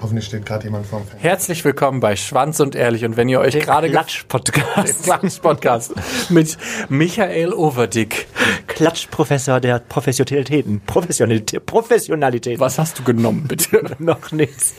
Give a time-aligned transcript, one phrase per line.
[0.00, 1.22] Hoffentlich steht gerade jemand vorm Fenster.
[1.22, 3.04] Herzlich willkommen bei Schwanz und Ehrlich.
[3.04, 5.04] Und wenn ihr euch gerade ge- Klatsch-Podcast.
[5.04, 5.92] Klatsch-Podcast
[6.30, 6.58] mit
[6.88, 8.26] Michael Overdick.
[8.66, 10.80] Klatschprofessor der Professionalitäten.
[10.86, 11.64] Professionalität.
[11.66, 12.58] Professionalität.
[12.58, 13.84] Was hast du genommen, bitte?
[14.00, 14.74] Noch nichts.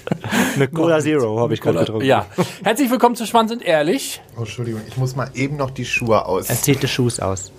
[0.56, 2.06] Eine Cola Zero habe ich gerade getrunken.
[2.06, 2.26] Ja.
[2.64, 4.20] Herzlich willkommen zu Schwanz und Ehrlich.
[4.36, 6.50] Oh, Entschuldigung, ich muss mal eben noch die Schuhe aus.
[6.50, 7.52] Er zieht die Schuhe aus.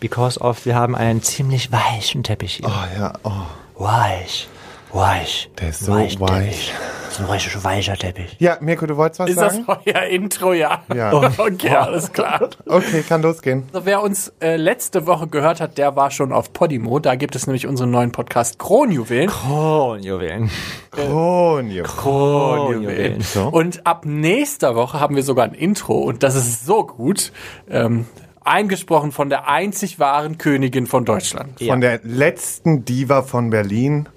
[0.00, 2.68] Because of, wir haben einen ziemlich weichen Teppich hier.
[2.68, 3.32] Oh ja, oh,
[3.82, 4.48] Weich.
[4.92, 5.50] Weich.
[5.60, 6.72] der ist so Weich, weich.
[7.04, 8.36] Das ist ein richtig weicher Teppich.
[8.38, 9.66] Ja, Mirko, du wolltest was Ist das sagen?
[9.84, 10.82] euer Intro, ja?
[10.94, 11.12] Ja.
[11.38, 12.48] Okay, alles klar.
[12.66, 13.64] Okay, kann losgehen.
[13.72, 16.98] Also wer uns äh, letzte Woche gehört hat, der war schon auf Podimo.
[17.00, 19.28] Da gibt es nämlich unseren neuen Podcast Kronjuwelen.
[19.28, 20.50] Kronjuwelen.
[20.90, 21.84] Kronio.
[21.84, 23.20] Kronjuwelen.
[23.20, 23.48] So.
[23.48, 27.32] Und ab nächster Woche haben wir sogar ein Intro und das ist so gut.
[27.68, 28.06] Ähm,
[28.48, 31.62] eingesprochen von der einzig wahren Königin von Deutschland.
[31.62, 34.08] Von der letzten Diva von Berlin.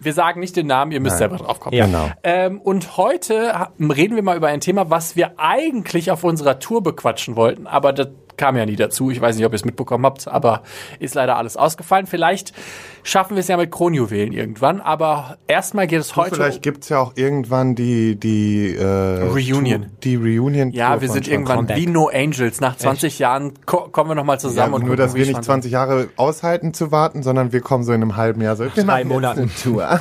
[0.00, 1.76] Wir sagen nicht den Namen, ihr müsst selber drauf kommen.
[1.76, 1.84] Ja.
[1.84, 2.10] Genau.
[2.24, 6.82] Ähm, und heute reden wir mal über ein Thema, was wir eigentlich auf unserer Tour
[6.82, 8.08] bequatschen wollten, aber das
[8.40, 9.10] kam ja nie dazu.
[9.10, 10.62] Ich weiß nicht, ob ihr es mitbekommen habt, aber
[10.98, 12.06] ist leider alles ausgefallen.
[12.06, 12.54] Vielleicht
[13.02, 17.00] schaffen wir es ja mit Kronjuwelen irgendwann, aber erstmal geht es heute Vielleicht gibt's ja
[17.00, 18.82] auch irgendwann die, die äh,
[19.24, 19.86] Reunion.
[20.02, 20.70] Die Reunion.
[20.72, 21.76] Ja, Tour wir sind irgendwann Comeback.
[21.76, 22.60] wie No Angels.
[22.60, 25.32] Nach 20 Jahren ko kommen wir nochmal Ja, zusammen und nur, gucken, dass wir nicht
[25.32, 28.64] Schwanz- 20 Jahre aushalten zu warten, sondern wir kommen so in einem halben Jahr so.
[28.74, 29.50] Wir drei Monaten.
[29.62, 29.86] Tour.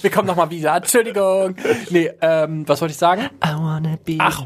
[0.00, 0.76] Wir kommen nochmal wieder.
[0.76, 1.56] Entschuldigung.
[1.90, 3.22] Nee, ähm, was wollte ich sagen?
[3.44, 4.42] I wanna be Ach.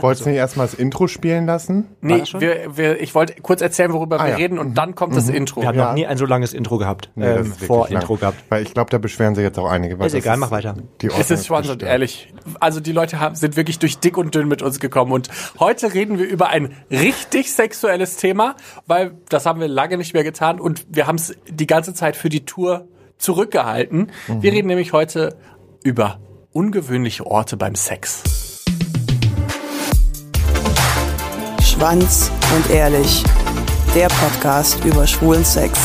[0.00, 1.88] Wolltest du nicht erstmal das Intro spielen lassen?
[2.00, 4.36] Nee, wir, wir, ich wollte kurz erzählen, worüber wir ja.
[4.36, 5.60] reden und dann kommt das Intro.
[5.62, 5.86] Wir haben Ja.
[5.88, 7.10] noch nie ein so langes Intro gehabt.
[7.14, 8.00] Nee, ähm, ist vor lang.
[8.02, 8.36] Intro gehabt.
[8.48, 9.98] Weil ich glaube, da beschweren sich jetzt auch einige.
[9.98, 10.74] weil Ist egal, mach weiter.
[11.00, 11.90] Die Es ist Schwanz und gestört.
[11.92, 12.32] ehrlich.
[12.60, 15.12] Also die Leute haben, sind wirklich durch dick und dünn mit uns gekommen.
[15.12, 20.14] Und heute reden wir über ein richtig sexuelles Thema, weil das haben wir lange nicht
[20.14, 24.10] mehr getan und wir haben es die ganze Zeit für die Tour zurückgehalten.
[24.40, 25.36] Wir reden nämlich heute
[25.84, 26.20] über
[26.52, 28.22] ungewöhnliche Orte beim Sex.
[31.80, 33.24] Schwanz und Ehrlich,
[33.94, 35.78] der Podcast über schwulen Sex.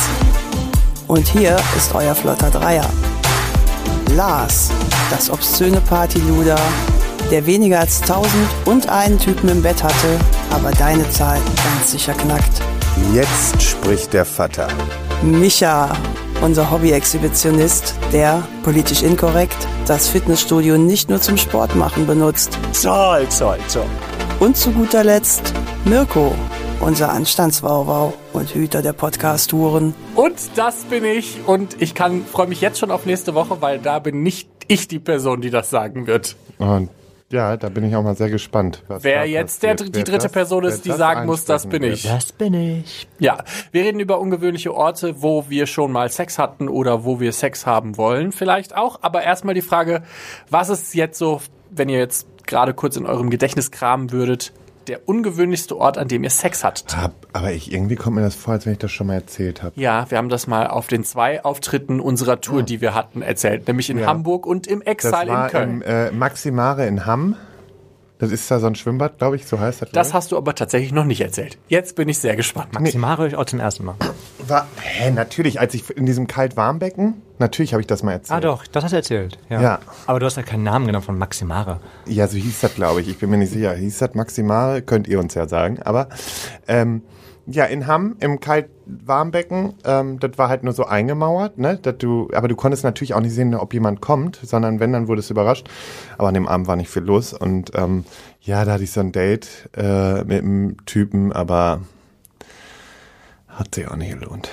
[1.08, 2.86] Und hier ist euer flotter Dreier.
[4.14, 4.72] Lars,
[5.10, 6.60] das obszöne Partyluder,
[7.32, 10.20] der weniger als tausend und einen Typen im Bett hatte,
[10.50, 12.62] aber deine Zahl ganz sicher knackt.
[13.14, 14.68] Jetzt spricht der Vater.
[15.22, 15.96] Micha,
[16.42, 22.60] unser Hobby-Exhibitionist, der, politisch inkorrekt, das Fitnessstudio nicht nur zum Sport machen benutzt.
[22.74, 23.88] Zoll, zoll, zoll.
[24.40, 25.54] Und zu guter Letzt
[25.86, 26.34] Mirko,
[26.82, 29.94] unser Anstandswauwau und Hüter der Podcast-Touren.
[30.16, 33.80] Und das bin ich und ich kann freue mich jetzt schon auf nächste Woche, weil
[33.80, 36.36] da bin nicht ich die Person, die das sagen wird.
[36.58, 36.90] Und
[37.32, 38.84] ja, da bin ich auch mal sehr gespannt.
[38.88, 41.84] Was Wer jetzt der, die Wer dritte das- Person ist, die sagen muss, das bin
[41.84, 42.04] ich.
[42.04, 43.08] Das bin ich.
[43.20, 47.32] Ja, wir reden über ungewöhnliche Orte, wo wir schon mal Sex hatten oder wo wir
[47.32, 49.00] Sex haben wollen, vielleicht auch.
[49.02, 50.04] Aber erstmal die Frage,
[50.50, 51.42] was ist jetzt so,
[51.72, 54.52] wenn ihr jetzt gerade kurz in eurem Gedächtnis kramen würdet,
[54.88, 56.96] der ungewöhnlichste Ort, an dem ihr Sex hattet?
[57.34, 59.80] Aber ich, irgendwie kommt mir das vor, als wenn ich das schon mal erzählt habe.
[59.80, 63.68] Ja, wir haben das mal auf den zwei Auftritten unserer Tour, die wir hatten, erzählt.
[63.68, 64.06] Nämlich in Ja.
[64.08, 65.70] Hamburg und im Exile in Köln.
[65.70, 67.36] im äh, Maximare in Hamm.
[68.26, 69.92] Das ist da so ein Schwimmbad, glaube ich, so heißt das.
[69.92, 71.58] das hast du aber tatsächlich noch nicht erzählt.
[71.68, 72.74] Jetzt bin ich sehr gespannt.
[72.74, 73.96] Maximare ich auch zum ersten Mal.
[74.48, 78.38] war, hä, natürlich, als ich in diesem Kalt-Warmbecken, natürlich habe ich das mal erzählt.
[78.38, 79.38] Ah doch, das hast du erzählt.
[79.50, 79.62] Ja.
[79.62, 79.80] Ja.
[80.08, 81.80] Aber du hast ja keinen Namen genommen von Maximare.
[82.08, 83.10] Ja, so hieß das, glaube ich.
[83.10, 83.74] Ich bin mir nicht sicher.
[83.74, 84.82] Hieß das Maximale?
[84.82, 85.82] Könnt ihr uns ja sagen.
[85.84, 86.10] Aber
[86.68, 87.04] ähm,
[87.46, 88.40] ja, in Hamm im
[88.86, 91.78] Kalt-Warmbecken, ähm, das war halt nur so eingemauert, ne?
[91.82, 95.08] Dass du, aber du konntest natürlich auch nicht sehen, ob jemand kommt, sondern wenn, dann
[95.08, 95.68] wurdest du überrascht.
[96.18, 97.34] Aber an dem Abend war nicht viel los.
[97.34, 98.06] Und ähm,
[98.42, 101.82] ja, da hatte ich so ein Date äh, mit einem Typen, aber
[103.48, 104.50] hat sich auch nicht gelohnt.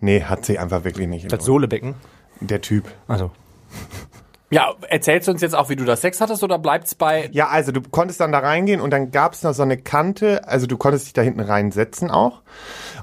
[0.00, 1.42] Nee, hat sich einfach wirklich nicht Das gelohnt.
[1.44, 1.94] Sohlebecken.
[2.40, 2.84] Der Typ.
[3.08, 3.30] Also.
[4.50, 7.48] Ja, erzählst du uns jetzt auch, wie du das Sex hattest oder bleibt's bei Ja,
[7.48, 10.78] also du konntest dann da reingehen und dann gab's noch so eine Kante, also du
[10.78, 12.40] konntest dich da hinten reinsetzen auch.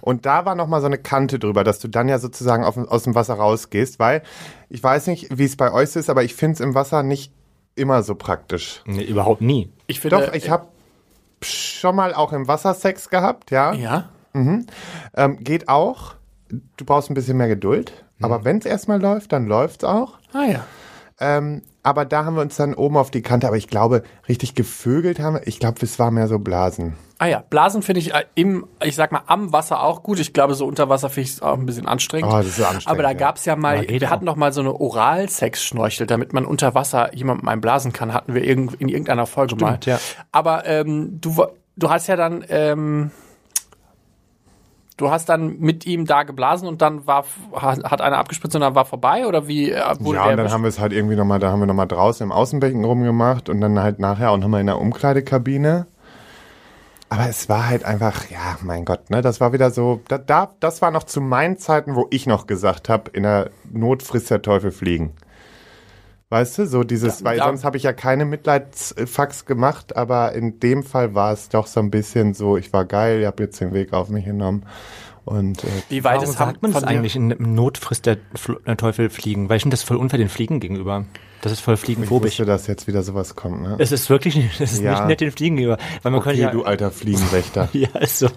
[0.01, 2.77] Und da war noch mal so eine Kante drüber, dass du dann ja sozusagen auf,
[2.77, 4.24] aus dem Wasser rausgehst, weil
[4.69, 7.31] ich weiß nicht, wie es bei euch ist, aber ich find's im Wasser nicht
[7.75, 8.81] immer so praktisch.
[8.86, 9.71] Nee, überhaupt nie.
[9.86, 10.68] Ich finde, Doch, ich habe
[11.41, 13.74] schon mal auch im Wasser Sex gehabt, ja.
[13.74, 14.09] Ja.
[14.33, 16.15] Ähm, geht auch.
[16.50, 18.06] Du brauchst ein bisschen mehr Geduld.
[18.21, 20.18] Aber wenn's erstmal läuft, dann läuft's auch.
[20.33, 20.65] Ah ja.
[21.19, 24.53] Ähm, aber da haben wir uns dann oben auf die Kante, aber ich glaube, richtig
[24.56, 26.95] gevögelt haben wir, ich glaube, es war mehr so Blasen.
[27.19, 30.19] Ah ja, Blasen finde ich äh, im, ich sag mal, am Wasser auch gut.
[30.19, 32.29] Ich glaube, so unter Wasser finde ich es auch ein bisschen anstrengend.
[32.29, 33.17] Oh, das ist anstrengend, Aber da ja.
[33.17, 34.12] gab's ja mal, Ja, geht wir auch.
[34.12, 38.44] hatten doch mal so eine Oralsex-Schnorchel, damit man unter Wasser jemandem einblasen kann, hatten wir
[38.44, 39.79] irgend, in irgendeiner Folge mal.
[39.85, 40.00] ja.
[40.33, 41.45] Aber ähm, du,
[41.77, 43.12] du hast ja dann, ähm,
[44.97, 48.75] du hast dann mit ihm da geblasen und dann war hat einer abgespritzt und dann
[48.75, 51.39] war vorbei oder wie äh, wurde Ja, und dann haben wir es halt irgendwie nochmal,
[51.39, 54.68] da haben wir nochmal draußen im Außenbecken rumgemacht und dann halt nachher auch nochmal in
[54.68, 55.88] der Umkleidekabine.
[57.09, 60.51] Aber es war halt einfach, ja, mein Gott, ne, das war wieder so, da, da
[60.59, 64.31] das war noch zu meinen Zeiten, wo ich noch gesagt habe, in der Not frisst
[64.31, 65.13] der Teufel fliegen.
[66.36, 67.46] Weißt du, so dieses, weil ja.
[67.46, 71.80] sonst habe ich ja keine Mitleidsfax gemacht, aber in dem Fall war es doch so
[71.80, 74.66] ein bisschen so, ich war geil, ich habe jetzt den Weg auf mich genommen.
[75.24, 77.16] Und äh, wie weit ist sagt man das eigentlich?
[77.16, 79.48] In im Not frisst der, Fl der Teufel Fliegen.
[79.48, 81.06] Weil ich finde das voll unfair den Fliegen gegenüber.
[81.42, 82.32] Das ist voll ich fliegenphobisch.
[82.32, 83.78] wusste, dass jetzt wieder sowas kommt, ne?
[83.80, 84.92] Es ist wirklich nicht, es ist Ja.
[84.92, 85.78] nicht nett den Fliegen gegenüber.
[86.02, 87.70] Weil man könnte Okay, ja, du alter Fliegenwächter.
[87.74, 88.28] ja, ist so.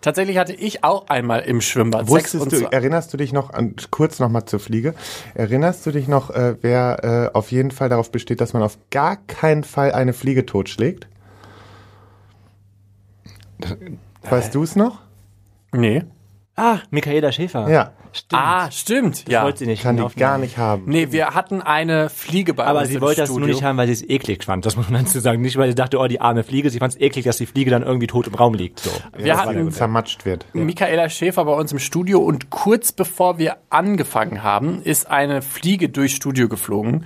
[0.00, 3.50] Tatsächlich hatte ich auch einmal im Schwimmbad Sex Wusstest und du, erinnerst du dich noch
[3.50, 4.94] an, kurz nochmal zur Fliege,
[5.34, 8.78] erinnerst du dich noch, äh, wer äh, auf jeden Fall darauf besteht, dass man auf
[8.90, 11.08] gar keinen Fall eine Fliege totschlägt?
[14.22, 15.00] Weißt du es noch?
[15.72, 16.04] Nee.
[16.54, 17.68] Ah, Michaela Schäfer.
[17.68, 18.42] Ja, Stimmt.
[18.42, 19.28] Ah, stimmt.
[19.28, 19.44] Ja.
[19.44, 20.84] Wollte sie nicht kann die gar nicht haben.
[20.86, 23.86] Nee, wir hatten eine Fliege bei Aber uns sie wollte das nur nicht haben, weil
[23.86, 24.64] sie es eklig fand.
[24.66, 25.42] Das muss man dazu sagen.
[25.42, 26.70] Nicht, weil sie dachte, oh, die arme Fliege.
[26.70, 28.80] Sie fand es eklig, dass die Fliege dann irgendwie tot im Raum liegt.
[28.80, 28.90] So.
[29.16, 30.46] Wir hatten- sie zermatscht wird.
[30.52, 35.88] Michaela Schäfer bei uns im Studio und kurz bevor wir angefangen haben, ist eine Fliege
[35.88, 37.04] durchs Studio geflogen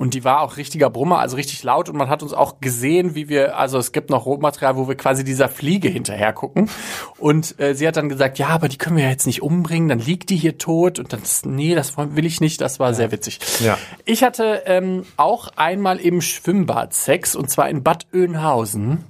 [0.00, 3.14] und die war auch richtiger Brummer, also richtig laut und man hat uns auch gesehen,
[3.14, 6.70] wie wir, also es gibt noch Rohmaterial, wo wir quasi dieser Fliege hinterher gucken
[7.18, 9.90] und äh, sie hat dann gesagt, ja, aber die können wir ja jetzt nicht umbringen,
[9.90, 13.12] dann liegt die hier tot und dann, nee, das will ich nicht, das war sehr
[13.12, 13.40] witzig.
[13.60, 13.76] Ja.
[14.06, 19.04] Ich hatte ähm, auch einmal im Schwimmbad Sex und zwar in Bad Oeynhausen.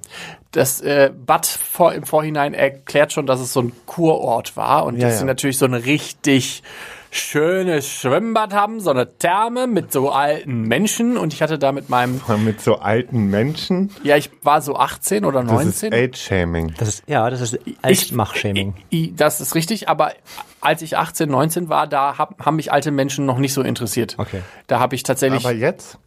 [0.50, 4.98] Das äh, Bad vor, im Vorhinein erklärt schon, dass es so ein Kurort war und
[4.98, 5.14] Ja, ja.
[5.14, 6.64] sie natürlich so ein richtig
[7.10, 11.88] schönes Schwimmbad haben, so eine Therme mit so alten Menschen und ich hatte da mit
[11.88, 15.94] meinem, Mit so alten Menschen, ja, ich war so 18 oder das ist 19.
[15.94, 16.74] Age-Shaming.
[16.78, 18.74] Das ist, ja, das ist Altmach-Shaming.
[19.16, 20.12] Das ist richtig, aber
[20.60, 24.14] als ich 18, 19 war, da hab, haben mich alte Menschen noch nicht so interessiert.
[24.18, 24.42] Okay.
[24.66, 25.98] Da habe ich tatsächlich Aber jetzt?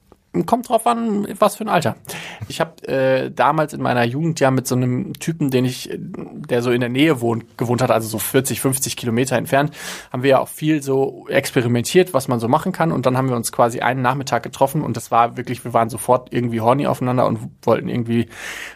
[0.48, 1.96] Kommt drauf an, was für ein Alter.
[2.48, 6.64] Ich habe äh, damals in meiner Jugend ja mit so einem Typen, den ich, der
[6.64, 9.76] so in der Nähe wohnt, gewohnt hat, also so 40, 50 Kilometer entfernt,
[10.12, 12.92] haben wir ja auch viel so experimentiert, was man so machen kann.
[12.92, 15.90] Und dann haben wir uns quasi einen Nachmittag getroffen und das war wirklich, wir waren
[15.90, 18.28] sofort irgendwie horny aufeinander und wollten irgendwie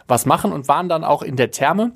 [0.07, 1.91] was machen und waren dann auch in der Therme.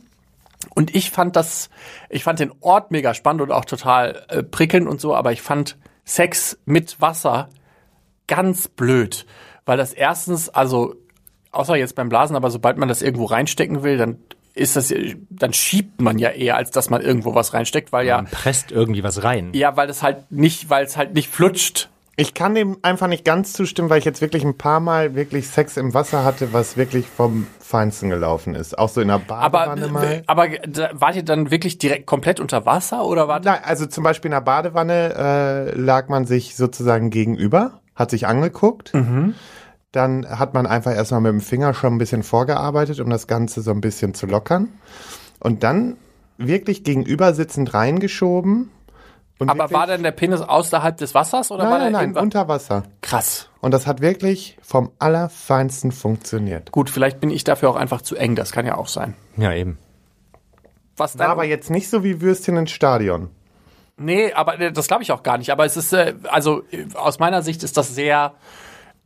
[0.74, 1.70] Und ich fand das,
[2.10, 5.44] ich fand den Ort mega spannend und auch total äh, prickelnd und so, aber ich
[5.44, 7.50] fand Sex mit Wasser
[8.28, 9.26] ganz blöd,
[9.72, 10.96] weil das erstens, also
[11.54, 14.18] außer jetzt beim Blasen, aber sobald man das irgendwo reinstecken will, dann
[14.54, 14.94] ist das,
[15.30, 18.74] dann schiebt man ja eher, als dass man irgendwo was reinsteckt, weil ja, Man presst
[18.74, 19.52] irgendwie was rein.
[19.54, 21.88] ja, weil das halt nicht, weil es halt nicht flutscht.
[22.18, 25.48] Ich kann dem einfach nicht ganz zustimmen, weil ich jetzt wirklich ein paar Mal wirklich
[25.48, 28.78] Sex im Wasser hatte, was wirklich vom Feinsten gelaufen ist.
[28.78, 30.22] Auch so in der Aber, Badewanne mal.
[30.28, 34.04] aber da- wart ihr dann wirklich direkt komplett unter Wasser oder wart Nein, also zum
[34.04, 38.92] Beispiel in der Badewanne äh, lag man sich sozusagen gegenüber, hat sich angeguckt.
[39.92, 43.62] Dann hat man einfach erstmal mit dem Finger schon ein bisschen vorgearbeitet, um das Ganze
[43.62, 44.70] so ein bisschen zu lockern.
[45.40, 45.98] Und dann
[46.38, 48.72] wirklich gegenüber sitzend reingeschoben.
[49.40, 52.24] Und aber war dann der Penis außerhalb des Wassers oder war Nein, der nein, nein,
[52.24, 52.84] unter Wasser.
[53.02, 53.50] krass?
[53.60, 56.72] Und das hat wirklich vom Allerfeinsten funktioniert.
[56.72, 59.16] Gut, vielleicht bin ich dafür auch einfach zu eng, das kann ja auch sein.
[59.38, 59.78] Ja, eben.
[60.96, 63.30] Was War dann, aber jetzt nicht so wie Würstchen ins Stadion.
[63.98, 65.52] Nee, aber äh, das glaube ich auch gar nicht.
[65.52, 68.34] Aber es ist, äh, also äh, aus meiner Sicht ist das sehr,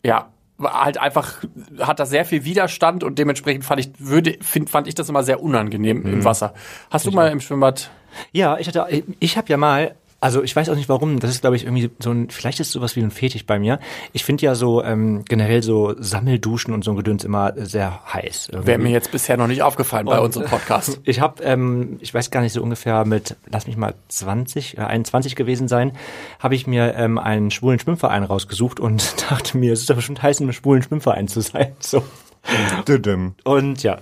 [0.03, 1.43] ja, war halt einfach,
[1.79, 5.23] hat da sehr viel Widerstand und dementsprechend fand ich, würde, find, fand ich das immer
[5.23, 6.53] sehr unangenehm im Wasser.
[6.89, 7.89] Hast du mal im Schwimmbad?
[8.31, 8.87] Ja, ich hatte,
[9.19, 9.95] ich habe ja mal,
[10.25, 12.71] also ich weiß auch nicht warum, das ist glaube ich irgendwie so ein, vielleicht ist
[12.71, 13.79] sowas wie ein Fetisch bei mir.
[14.11, 18.49] Ich finde ja so ähm, generell so Sammelduschen und so ein Gedöns immer sehr heiß.
[18.51, 20.99] Wäre mir jetzt bisher noch nicht aufgefallen bei Und- unserem Podcast.
[21.03, 24.81] Ich habe, ähm, ich weiß gar nicht so ungefähr mit, lass mich mal 20, äh,
[24.81, 25.91] 21 gewesen sein,
[26.39, 30.23] habe ich mir ähm, einen schwulen Schwimmverein rausgesucht und dachte mir, es ist doch bestimmt
[30.23, 31.73] heiß, in einem schwulen Schwimmverein zu sein.
[31.79, 32.03] So.
[33.43, 33.97] Und ja,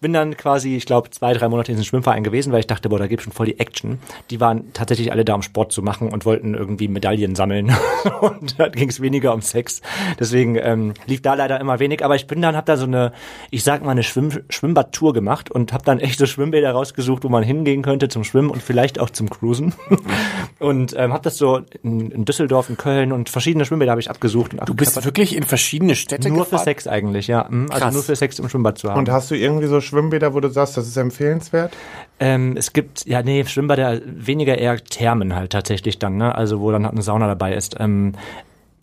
[0.00, 2.88] bin dann quasi, ich glaube, zwei, drei Monate in diesem Schwimmverein gewesen, weil ich dachte,
[2.88, 3.98] boah, da gibt's schon voll die Action.
[4.30, 7.74] Die waren tatsächlich alle da, um Sport zu machen und wollten irgendwie Medaillen sammeln.
[8.20, 9.80] und da ging es weniger um Sex.
[10.18, 12.04] Deswegen ähm, lief da leider immer wenig.
[12.04, 13.12] Aber ich bin dann, hab da so eine,
[13.50, 17.28] ich sag mal, eine Schwimm Schwimmbad-Tour gemacht und habe dann echt so Schwimmbäder rausgesucht, wo
[17.28, 19.74] man hingehen könnte zum Schwimmen und vielleicht auch zum Cruisen.
[20.58, 24.10] und ähm, habe das so in, in Düsseldorf, in Köln und verschiedene Schwimmbäder habe ich
[24.10, 24.52] abgesucht.
[24.52, 26.64] Und Du bist wirklich in verschiedene Städte nur für gefahren?
[26.64, 27.46] Sex eigentlich, ja.
[27.48, 27.94] Mhm, Also Krass.
[27.94, 28.98] nur für Sex im Schwimmbad zu haben.
[28.98, 31.72] Und hast du irgendwie so Schwimmbäder, wo du sagst, das ist empfehlenswert?
[32.20, 36.34] Ähm, es gibt, ja, nee, Schwimmbäder, weniger eher Thermen halt tatsächlich dann, ne?
[36.34, 37.76] Also wo dann halt eine Sauna dabei ist.
[37.78, 38.14] Ähm,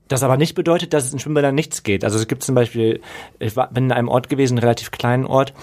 [0.08, 2.04] das aber nicht bedeutet, dass es in Schwimmbädern nichts geht.
[2.04, 3.02] Also es gibt zum Beispiel,
[3.40, 5.54] ich war, bin in einem Ort gewesen, einen relativ kleinen Ort.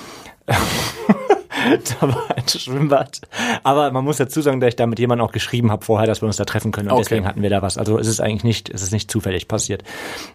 [2.01, 3.21] da war ein Schwimmbad.
[3.63, 6.23] Aber man muss dazu sagen, dass ich da mit jemandem auch geschrieben habe vorher, dass
[6.23, 6.89] wir uns da treffen können.
[6.89, 7.03] Und Okay.
[7.05, 7.79] deswegen hatten wir da was.
[7.79, 9.83] Also es ist eigentlich nicht, es ist nicht zufällig passiert.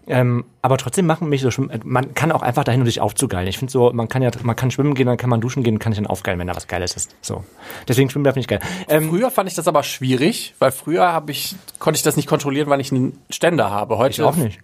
[0.07, 3.47] Ähm, aber trotzdem machen mich so Schwimmen, man kann auch einfach dahin, um sich aufzugeilen.
[3.47, 5.79] Ich finde so, man kann ja, man kann schwimmen gehen, dann kann man duschen gehen,
[5.79, 7.15] kann sich dann aufgeilen, wenn da was Geiles ist.
[7.21, 7.43] So.
[7.87, 8.59] Deswegen Schwimmen finde ich geil.
[8.87, 12.27] Ähm, Früher fand ich das aber schwierig, weil früher habe ich, konnte ich das nicht
[12.27, 13.97] kontrollieren, wann ich einen Ständer habe.
[13.97, 14.59] Heute ich auch nicht.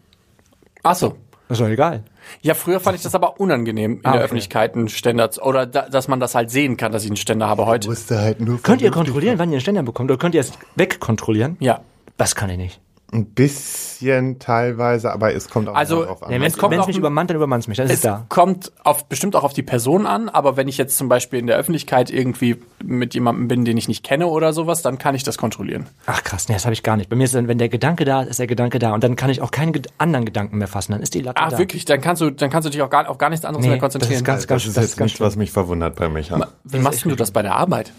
[0.84, 1.16] Ach so.
[1.52, 2.04] Ist doch egal.
[2.42, 4.24] Ja, früher fand ich das aber unangenehm, in Ah, der okay.
[4.26, 7.18] Öffentlichkeit einen Ständer, zu- oder da, dass man das halt sehen kann, dass ich einen
[7.18, 7.90] Ständer habe heute.
[7.90, 10.10] Wusste halt nur Könnt ihr kontrollieren, wann ihr einen Ständer bekommt?
[10.12, 11.58] Oder könnt ihr es wegkontrollieren?
[11.60, 11.82] Ja.
[12.18, 12.80] Das kann ich nicht.
[13.14, 16.32] Ein bisschen teilweise, aber es kommt auch Also, drauf an.
[16.32, 17.76] Ja, wenn es kommt auch mich übermannt, dann übermannt es mich.
[17.76, 18.26] Dann ist es Es da.
[18.30, 21.48] kommt auf, bestimmt auch auf die Person an, aber wenn ich jetzt zum Beispiel in
[21.48, 25.24] der Öffentlichkeit irgendwie mit jemandem bin, den ich nicht kenne oder sowas, dann kann ich
[25.24, 25.88] das kontrollieren.
[26.06, 27.10] Ach krass, nee, das habe ich gar nicht.
[27.10, 28.94] Bei mir ist dann, wenn der Gedanke da ist, ist der Gedanke da.
[28.94, 30.94] Und dann kann ich auch keinen anderen Gedanken mehr fassen.
[30.94, 31.58] Dann ist die Latte Ah, da.
[31.58, 31.84] wirklich?
[31.84, 33.80] Dann kannst du, dann kannst du dich auch gar, auf gar nichts anderes Nee, mehr
[33.80, 34.24] konzentrieren.
[34.24, 36.48] das ist ganz, das ist das jetzt ist ganz nicht, was mich verwundert bei Micha.
[36.64, 37.92] Wie machst du das bei der Arbeit?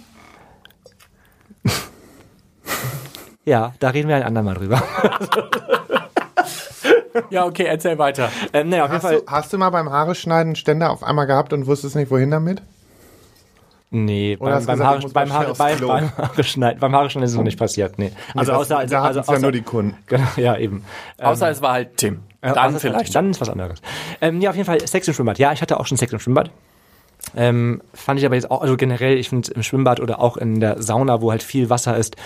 [3.44, 4.82] Ja, da reden wir ein andermal drüber.
[7.30, 8.30] Ja, okay, erzähl weiter.
[8.52, 9.20] ähm, naja, auf jeden Hast Fall.
[9.20, 12.30] du, hast du mal beim Haare schneiden Ständer auf einmal gehabt und wusstest nicht, wohin
[12.30, 12.62] damit?
[13.90, 17.32] Nee, Oder beim, beim, gesagt, Haare, beim, Haare, beim, Haare schneiden, beim Haare schneiden ist
[17.32, 18.10] es noch nicht passiert, nee.
[18.34, 19.96] Also das- außer, also, da also hatten's ja außer, nur die Kunden.
[20.06, 20.84] Genau, ja, eben.
[21.18, 22.20] Außer es war halt Tim.
[22.42, 23.14] Ja, Dann außer- vielleicht.
[23.14, 23.82] Dann ist was anderes.
[24.22, 25.38] Ähm, ja, auf jeden Fall Sex im Schwimmbad.
[25.38, 26.50] Ja, ich hatte auch schon Sex im Schwimmbad.
[27.36, 30.60] Ähm, fand ich aber jetzt auch, also generell, ich finde im Schwimmbad oder auch in
[30.60, 32.16] der Sauna, wo halt viel Wasser ist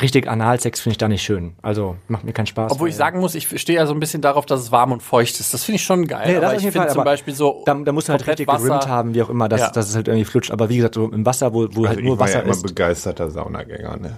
[0.00, 1.54] richtig Analsex finde ich da nicht schön.
[1.62, 2.72] Also macht mir keinen Spaß.
[2.72, 5.02] Obwohl ich sagen muss, ich stehe ja so ein bisschen darauf, dass es warm und
[5.02, 5.52] feucht ist.
[5.52, 6.26] Das finde ich schon geil.
[6.26, 7.62] Nee, das aber ich finde zum Beispiel so.
[7.66, 9.70] da, da musst du halt richtig gerimmt haben, wie auch immer, dass, Ja.
[9.70, 10.50] dass es halt irgendwie flutscht.
[10.50, 12.42] Aber wie gesagt, so im Wasser, wo, wo halt Also nur ich war Wasser ja
[12.44, 12.62] immer ist.
[12.66, 13.96] begeisterter Saunagänger.
[13.96, 14.16] Ne?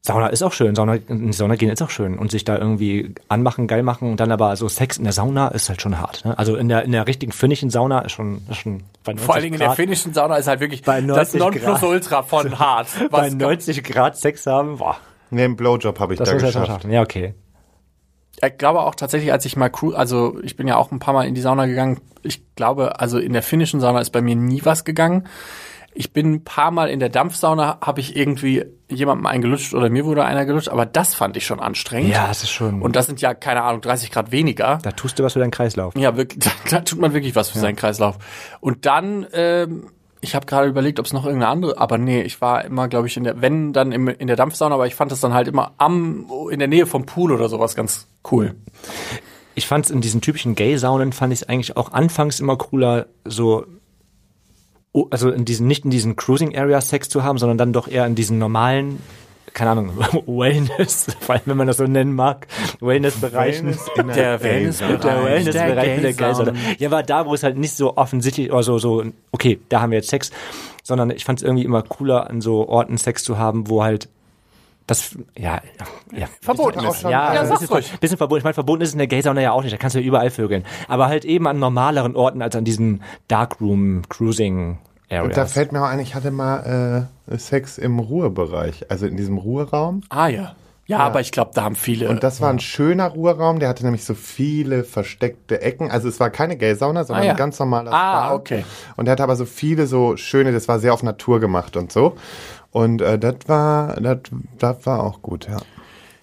[0.00, 0.74] Sauna ist auch schön.
[0.74, 2.18] Sauna, in die Sauna gehen ist auch schön.
[2.18, 5.48] Und sich da irgendwie anmachen, geil machen und dann aber so Sex in der Sauna
[5.48, 6.24] ist halt schon hart.
[6.24, 6.38] Ne?
[6.38, 9.34] Also in der, in der richtigen finnischen Sauna ist schon, ist schon bei 90 Vor
[9.34, 11.52] allen Dingen in der finnischen Sauna ist halt wirklich Bei das 90 Grad.
[11.72, 12.88] Nonplusultra von hart.
[13.10, 14.96] bei Was 90 Grad Sex haben, boah,
[15.30, 16.66] Ne, einen Blowjob habe ich das da geschafft.
[16.68, 16.90] schaffen.
[16.90, 17.34] Ja, okay.
[18.42, 21.12] ich glaube auch tatsächlich, als ich mal Crew, also ich bin ja auch ein paar
[21.12, 22.00] Mal in die Sauna gegangen.
[22.22, 25.26] Ich glaube, also in der finnischen Sauna ist bei mir nie was gegangen.
[26.00, 30.04] Ich bin ein paar Mal in der Dampfsauna, habe ich irgendwie jemandem eingelutscht oder mir
[30.04, 32.12] wurde einer gelutscht, aber das fand ich schon anstrengend.
[32.12, 32.82] Ja, das ist schon.
[32.82, 34.78] Und das sind ja, keine Ahnung, 30 Grad weniger.
[34.80, 35.96] da tust du was für deinen Kreislauf.
[35.96, 38.16] Ja, wirklich, da, da tut man wirklich was für seinen Kreislauf.
[38.60, 39.88] Und dann, ähm,
[40.20, 43.08] ich habe gerade überlegt, ob es noch irgendeine andere, aber nee, ich war immer, glaube
[43.08, 45.48] ich, in der, wenn dann im, in der Dampfsauna, aber ich fand das dann halt
[45.48, 48.54] immer am, in der Nähe vom Pool oder sowas ganz cool.
[49.56, 53.06] Ich fand es in diesen typischen Gay-Saunen, fand ich es eigentlich auch anfangs immer cooler,
[53.24, 53.66] so
[55.10, 58.06] also in diesen, nicht in diesen Cruising Area Sex zu haben, sondern dann doch eher
[58.06, 58.98] in diesen normalen,
[59.54, 59.92] keine Ahnung,
[60.26, 62.46] Wellness, vor allem wenn man das so nennen mag,
[62.80, 63.68] Wellness-Bereichen.
[63.96, 66.50] in Der Wellness- Wellness- Der Wellness-Bereich mit der Gay-Sauna.
[66.52, 66.74] Gay-Sauna.
[66.78, 69.90] Ja, aber da, wo es halt nicht so offensichtlich oder so, so, okay, da haben
[69.90, 70.30] wir jetzt Sex,
[70.82, 74.08] sondern ich fand es irgendwie immer cooler, an so Orten Sex zu haben, wo halt
[74.86, 75.60] das, ja,
[76.16, 76.26] ja.
[76.40, 77.02] Verboten auch ist.
[77.02, 77.92] schon- Ja, Ja, bisschen, ruhig.
[78.00, 78.38] bisschen verboten.
[78.38, 79.72] Ich meine, verboten ist es in der Gay-Sauna ja auch nicht.
[79.74, 80.64] Da kannst du ja überall vögeln.
[80.88, 83.02] Aber halt eben an normaleren Orten als an diesen
[85.08, 85.24] Darkroom-Cruising-Areas.
[85.24, 89.16] Und da fällt mir auch ein, ich hatte mal äh, Sex im Ruhebereich, also in
[89.16, 90.02] diesem Ruheraum.
[90.10, 90.54] Ah ja.
[90.86, 92.08] Ja, aber ich glaube, da haben viele.
[92.08, 95.90] Und das war ein schöner Ruheraum, der hatte nämlich so viele versteckte Ecken.
[95.90, 97.32] Also es war keine Gay-Sauna, sondern Ah, ja.
[97.32, 98.34] ein ganz normaler Ah, Spa.
[98.34, 98.64] okay.
[98.96, 101.92] Und der hatte aber so viele so schöne, das war sehr auf Natur gemacht und
[101.92, 102.14] so.
[102.70, 104.18] Und äh, das war, das,
[104.58, 105.58] das war auch gut, ja.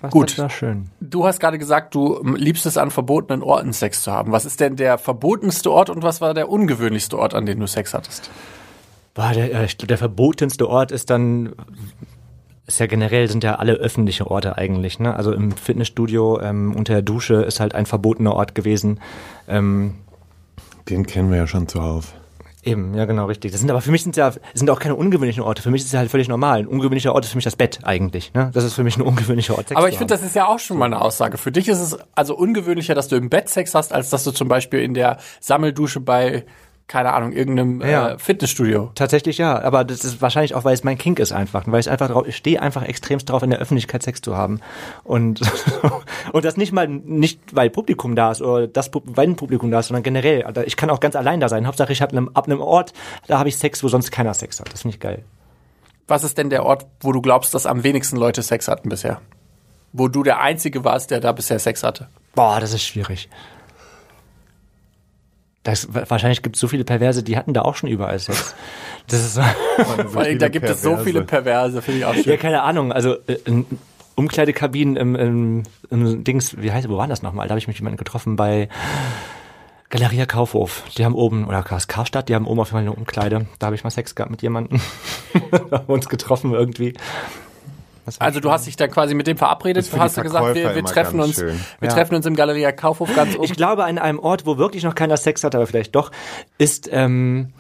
[0.02, 0.32] das, gut.
[0.32, 0.90] Das war schön.
[1.00, 4.32] du hast gerade gesagt, du ähm, liebst es an verbotenen Orten Sex zu haben.
[4.32, 7.68] Was ist denn der verbotenste Ort und was war der ungewöhnlichste Ort, an dem du
[7.68, 8.32] Sex hattest?
[9.16, 11.56] Boah, der, äh, der verbotenste Ort ist dann,
[12.68, 15.00] ist ja generell, sind ja alle öffentliche Orte eigentlich.
[15.00, 15.16] Ne?
[15.16, 19.00] Also im Fitnessstudio ähm, unter der Dusche ist halt ein verbotener Ort gewesen.
[19.48, 19.96] Ähm,
[20.90, 22.14] Den kennen wir ja schon zuhauf.
[22.66, 23.52] Eben, ja genau, richtig.
[23.52, 25.62] Das sind aber für mich sind ja sind auch keine ungewöhnlichen Orte.
[25.62, 26.60] Für mich ist es halt völlig normal.
[26.60, 28.34] Ein ungewöhnlicher Ort ist für mich das Bett eigentlich.
[28.34, 28.50] Ne?
[28.54, 29.68] Das ist für mich ein ungewöhnlicher Ort.
[29.68, 31.38] Sex Aber ich finde, das ist ja auch schon mal eine Aussage.
[31.38, 34.32] Für dich ist es also ungewöhnlicher, dass du im Bett Sex hast, als dass du
[34.32, 36.44] zum Beispiel in der Sammeldusche bei,
[36.88, 38.10] keine Ahnung, irgendeinem Ja.
[38.12, 38.92] äh, Fitnessstudio.
[38.94, 41.90] Tatsächlich ja, aber das ist wahrscheinlich auch, weil es mein Kink ist einfach, weil ich
[41.90, 44.60] einfach drauf, ich stehe einfach extremst drauf, in der Öffentlichkeit Sex zu haben
[45.04, 45.42] und
[46.32, 49.80] und das nicht mal nicht weil Publikum da ist oder das weil ein Publikum da
[49.80, 50.44] ist, sondern generell.
[50.44, 51.66] Also Ich kann auch ganz allein da sein.
[51.66, 52.94] Hauptsache ich habe ab einem Ort,
[53.28, 54.72] da habe ich Sex, wo sonst keiner Sex hat.
[54.72, 55.24] Das finde ich geil.
[56.08, 59.22] Was ist denn der Ort, wo du glaubst, dass am wenigsten Leute Sex hatten bisher?
[59.92, 62.10] Wo du der Einzige warst, der da bisher Sex hatte?
[62.36, 63.28] Boah, das ist schwierig.
[65.66, 68.56] Das, wahrscheinlich gibt es so viele Perverse, die hatten da auch schon überall Sex.
[69.08, 69.42] Das ist so.
[70.12, 72.24] Vor allem, da gibt es so viele Perverse, finde ich auch schön.
[72.26, 72.92] Ja, keine Ahnung.
[72.92, 73.66] Also äh, in
[74.14, 77.48] Umkleidekabinen im, im, im Dings, wie heißt, wo war das nochmal?
[77.48, 78.70] Da habe ich mich mit jemandem getroffen bei
[79.90, 80.84] Galeria Kaufhof.
[80.98, 83.48] Die haben oben, oder Kars Karstadt, die haben oben auf jeden Fall eine Umkleide.
[83.58, 84.80] Da habe ich mal Sex gehabt mit jemandem.
[85.52, 86.94] da haben wir uns getroffen irgendwie.
[88.20, 90.76] Also du hast dich dann quasi mit dem verabredet, du hast du gesagt, wir, Verkäufer
[90.76, 91.60] wir treffen uns, schön.
[91.80, 91.96] wir Ja.
[91.96, 93.44] treffen uns im Galeria Kaufhof ganz oben.
[93.44, 96.12] Ich glaube, an einem Ort, wo wirklich noch keiner Sex hat, aber vielleicht doch,
[96.58, 97.54] ist ähm,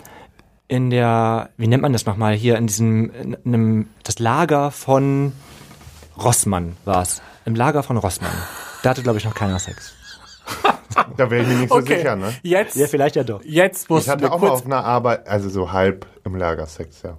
[0.68, 5.34] in der, wie nennt man das nochmal, hier in diesem, in einem, das Lager von
[6.22, 7.22] Rossmann war es.
[7.46, 8.32] Im Lager von Rossmann.
[8.84, 9.94] Da hatte, glaube ich, noch keiner Sex.
[11.18, 12.34] Da wäre ich mir nicht so okay, sicher, ne?
[12.42, 13.42] jetzt, Ja, vielleicht ja doch.
[13.44, 17.02] jetzt musst Ich hatte auch mal kurz, auf einer Arbeit, also so halb im Lagersex,
[17.02, 17.18] ja.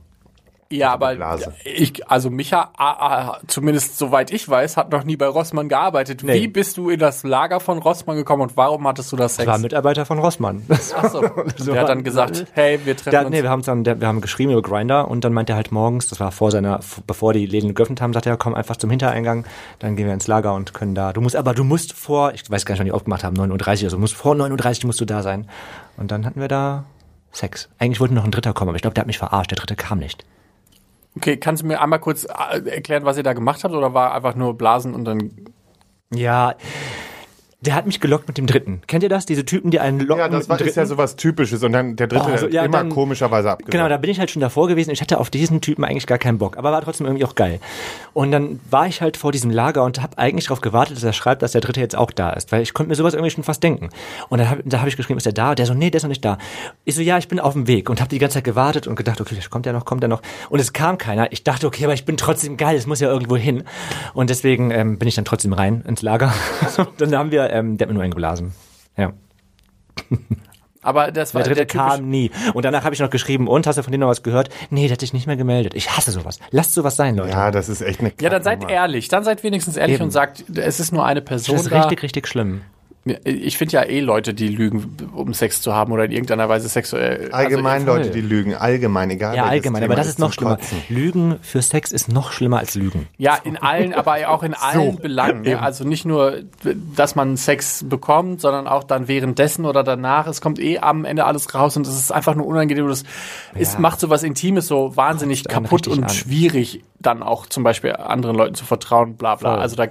[0.71, 1.53] Ja, aber Blase.
[1.65, 2.91] ich, also Micha, ah,
[3.35, 6.23] ah, zumindest soweit ich weiß, hat noch nie bei Rossmann gearbeitet.
[6.25, 6.35] Nee.
[6.41, 9.37] Wie bist du in das Lager von Rossmann gekommen und warum hattest du das Ich
[9.37, 9.47] Sex?
[9.49, 10.65] war Mitarbeiter von Rossmann.
[10.69, 11.21] Achso,
[11.67, 13.31] der hat dann gesagt, hey, wir treffen Der, uns.
[13.31, 15.73] nee, wir haben dann, der, wir haben geschrieben über Grinder und dann meinte er halt
[15.73, 18.91] morgens, das war vor seiner, bevor die Läden geöffnet haben, sagte er, komm einfach zum
[18.91, 19.45] Hintereingang,
[19.79, 21.13] dann gehen wir ins Lager und können da.
[21.13, 23.43] Du musst aber, du musst vor, ich weiß gar nicht, wann die aufgemacht haben, 9.30
[23.53, 25.49] Uhr, also du musst vor 9.30 Uhr musst du da sein.
[25.97, 26.85] Und dann hatten wir da
[27.33, 27.69] Sex.
[27.79, 29.77] Eigentlich wollte noch ein Dritter kommen, aber ich glaube, der hat mich verarscht, der Dritte
[29.77, 30.25] kam nicht.
[31.17, 34.15] Okay, kannst du mir einmal kurz äh, erklären, was ihr da gemacht habt oder war
[34.15, 35.33] einfach nur Blasen und dann
[36.13, 36.55] Ja,
[37.61, 38.83] der hat mich gelockt mit dem Dritten.
[38.87, 39.25] Kennt ihr das?
[39.25, 41.73] Diese Typen, die einen locken Ja, das mit war, dem ist ja sowas Typisches und
[41.73, 43.73] dann der dritte Oh, also, ja, immer dann- komischerweise abgesagt.
[43.73, 44.91] Genau, da bin ich halt schon davor gewesen.
[44.91, 47.59] Ich hatte auf diesen Typen eigentlich gar keinen Bock, aber war trotzdem irgendwie auch geil.
[48.13, 51.15] Und dann war ich halt vor diesem Lager und habe eigentlich darauf gewartet, dass er
[51.15, 53.43] schreibt, dass der Dritte jetzt auch da ist, weil ich konnte mir sowas irgendwie schon
[53.45, 53.89] fast denken.
[54.29, 55.55] Und dann hab, da habe ich geschrieben, ist er da?
[55.55, 56.37] Der so, nee, der ist noch nicht da.
[56.85, 58.97] Ich so, ja, ich bin auf dem Weg und habe die ganze Zeit gewartet und
[58.97, 60.21] gedacht, okay, kommt der noch, kommt der noch.
[60.51, 61.33] Und es kam keiner.
[61.33, 63.65] Ich dachte, okay, aber ich bin trotzdem geil, es muss ja irgendwo hin.
[64.13, 66.33] Und deswegen ähm, bin ich dann trotzdem rein ins Lager.
[66.99, 68.53] dann haben wir, ähm, der hat mir nur eingeblasen.
[68.97, 69.13] Ja.
[70.83, 72.31] aber das war Der dritte der kam nie.
[72.55, 74.51] Und danach habe ich noch geschrieben, und hast du von denen noch was gehört?
[74.71, 75.75] Nee, der hat sich nicht mehr gemeldet.
[75.75, 76.39] Ich hasse sowas.
[76.51, 77.31] Lasst sowas sein, Leute.
[77.31, 80.05] ja, das ist echt eine Ja, dann seid ehrlich, dann seid wenigstens ehrlich Eben.
[80.05, 81.81] und sagt, es ist nur eine das Person ist da.
[81.81, 82.63] richtig, richtig schlimm.
[83.25, 86.69] Ich finde ja eh Leute, die lügen, um Sex zu haben oder in irgendeiner Weise
[86.69, 87.31] sexuell.
[87.33, 89.83] Allgemein also, Leute, die lügen, allgemein, egal Ja, allgemein.
[89.83, 90.57] Thema Aber das ist noch schlimmer.
[90.57, 90.83] Kotzen.
[90.89, 93.07] Lügen für Sex ist noch schlimmer als Lügen.
[93.17, 95.43] Ja, in allen, aber auch in allen Belangen.
[95.43, 95.61] Ne?
[95.61, 96.41] Also nicht nur,
[96.97, 100.27] dass man Sex bekommt, sondern auch dann währenddessen oder danach.
[100.27, 102.87] Es kommt eh am Ende alles raus und es ist einfach nur unangenehm.
[102.87, 103.05] Und Es
[103.55, 106.09] es macht so was Intimes so wahnsinnig kaputt und an.
[106.09, 109.53] schwierig, dann auch zum Beispiel anderen Leuten zu vertrauen, bla bla.
[109.53, 109.61] Voll.
[109.61, 109.87] Also da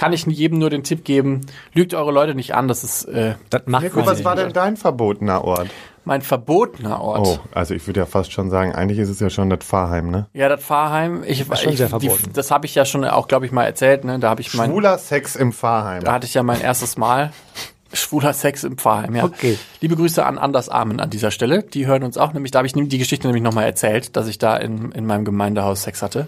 [0.00, 1.42] kann ich jedem nur den Tipp geben,
[1.74, 4.50] lügt eure Leute nicht an, das ist äh, Das macht Mirko, man was war denn
[4.50, 5.68] dein verbotener Ort?
[6.06, 7.26] mein verbotener Ort.
[7.26, 10.10] Oh, also ich würde ja fast schon sagen, eigentlich ist es ja schon das Pfarrheim,
[10.10, 10.26] ne?
[10.32, 12.32] Ja, das Pfarrheim, ich, schon ich sehr die, verboten.
[12.32, 14.18] das habe ich ja schon auch, glaube ich, mal erzählt, ne?
[14.18, 16.02] Da habe ich mein Schwuler Sex im Pfarrheim.
[16.02, 17.32] Da hatte ich ja mein erstes Mal
[17.92, 19.24] schwuler Sex im Pfarrheim, ja.
[19.24, 19.58] Okay.
[19.82, 21.62] Liebe Grüße an Anders Armen an dieser Stelle.
[21.62, 24.38] Die hören uns auch, nämlich da habe ich die Geschichte nämlich nochmal erzählt, dass ich
[24.38, 26.26] da in, in meinem Gemeindehaus Sex hatte.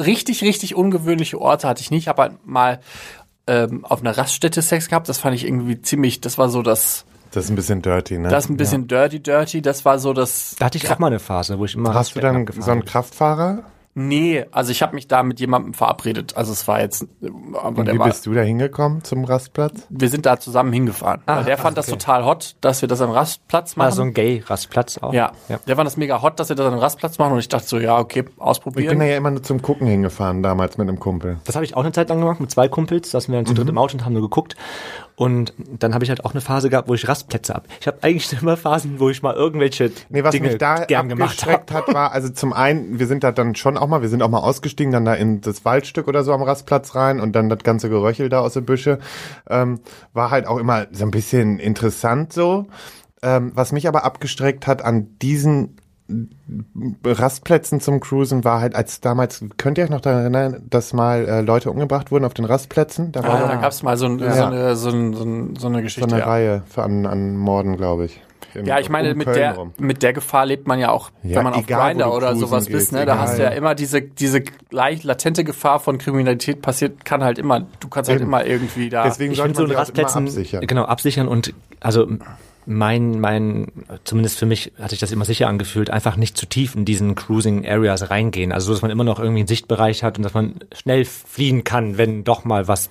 [0.00, 2.02] Richtig, richtig ungewöhnliche Orte hatte ich nicht.
[2.02, 2.80] Ich habe halt mal
[3.46, 5.08] ähm, auf einer Raststätte Sex gehabt.
[5.08, 8.28] Das fand ich irgendwie ziemlich, das war so das, Das ist ein bisschen dirty, ne?
[8.28, 9.62] das ist ein bisschen dirty, dirty.
[9.62, 10.56] Das war so das.
[10.58, 12.84] Da hatte ich auch mal eine Phase, wo ich immer Hast du dann so einen.
[12.84, 13.64] Kraftfahrer?
[13.94, 16.36] Nee, also ich habe mich da mit jemandem verabredet.
[16.36, 17.06] Also es war jetzt,
[17.54, 19.84] aber Und der wie war, bist du da hingekommen zum Rastplatz?
[19.90, 21.22] wir sind da zusammen hingefahren.
[21.26, 21.98] Ah, Weil der ach, fand das okay.
[21.98, 23.88] total hot, dass wir das am Rastplatz machen.
[23.88, 25.12] Ah, so ein Gay-Rastplatz auch.
[25.12, 25.58] Ja, ja.
[25.66, 27.66] der fand das mega hot, dass wir das an einem Rastplatz machen und ich dachte
[27.66, 28.98] so, ja, okay, Ich bin ausprobieren.
[29.00, 31.38] da ja immer nur zum Gucken hingefahren, damals mit einem Kumpel.
[31.44, 33.52] Das habe ich auch eine Zeit lang gemacht mit zwei Kumpels, saßen wir dann zu
[33.52, 33.56] Mhm.
[33.56, 34.54] dritt im Auto und haben nur geguckt.
[35.20, 37.68] Und dann habe ich halt auch eine Phase gehabt, wo ich Rastplätze hab.
[37.78, 41.10] Ich habe eigentlich immer Phasen, wo ich mal irgendwelche Nee, was Dinge mich da gern
[41.10, 41.74] gemacht habe.
[41.74, 44.30] hat, war, also zum einen, wir sind da dann schon auch mal, wir sind auch
[44.30, 47.58] mal ausgestiegen, dann da in das Waldstück oder so am Rastplatz rein und dann das
[47.58, 48.98] ganze Geröchel da aus den Büsche,
[49.50, 49.80] ähm,
[50.14, 52.68] war halt auch immer so ein bisschen interessant so.
[53.22, 55.76] Ähm, was mich aber abgestreckt hat an diesen
[57.04, 61.26] Rastplätzen zum Cruisen war halt, als damals, könnt ihr euch noch daran erinnern, dass mal
[61.26, 63.12] äh, Leute umgebracht wurden auf den Rastplätzen?
[63.12, 64.46] Da Ah, da gab es mal so, ein, so, Ja.
[64.48, 66.10] eine, so, ein, so, ein, so eine so Geschichte.
[66.10, 66.26] eine ja.
[66.26, 68.20] Reihe für an, an Morden, glaube ich.
[68.54, 69.72] In- Ja, ich meine, um mit Köln der, rum.
[69.78, 72.76] mit der Gefahr lebt man ja auch, Ja, wenn man auf du oder sowas gehst,
[72.78, 72.98] bist, ne?
[73.06, 73.18] Da egal.
[73.20, 77.60] hast du ja immer diese, diese leicht latente Gefahr von Kriminalität passiert, kann halt immer,
[77.78, 78.28] du kannst halt Eben.
[78.28, 79.04] immer irgendwie da.
[79.04, 80.66] Deswegen Ich sollte so man immer Rastplätzen absichern.
[80.66, 82.08] genau absichern und also
[82.66, 83.68] mein mein
[84.04, 87.14] zumindest für mich hatte ich das immer sicher angefühlt, einfach nicht zu tief in diesen
[87.14, 90.34] Cruising Areas reingehen, also so, dass man immer noch irgendwie einen Sichtbereich hat und dass
[90.34, 92.90] man schnell fliehen kann, wenn doch mal was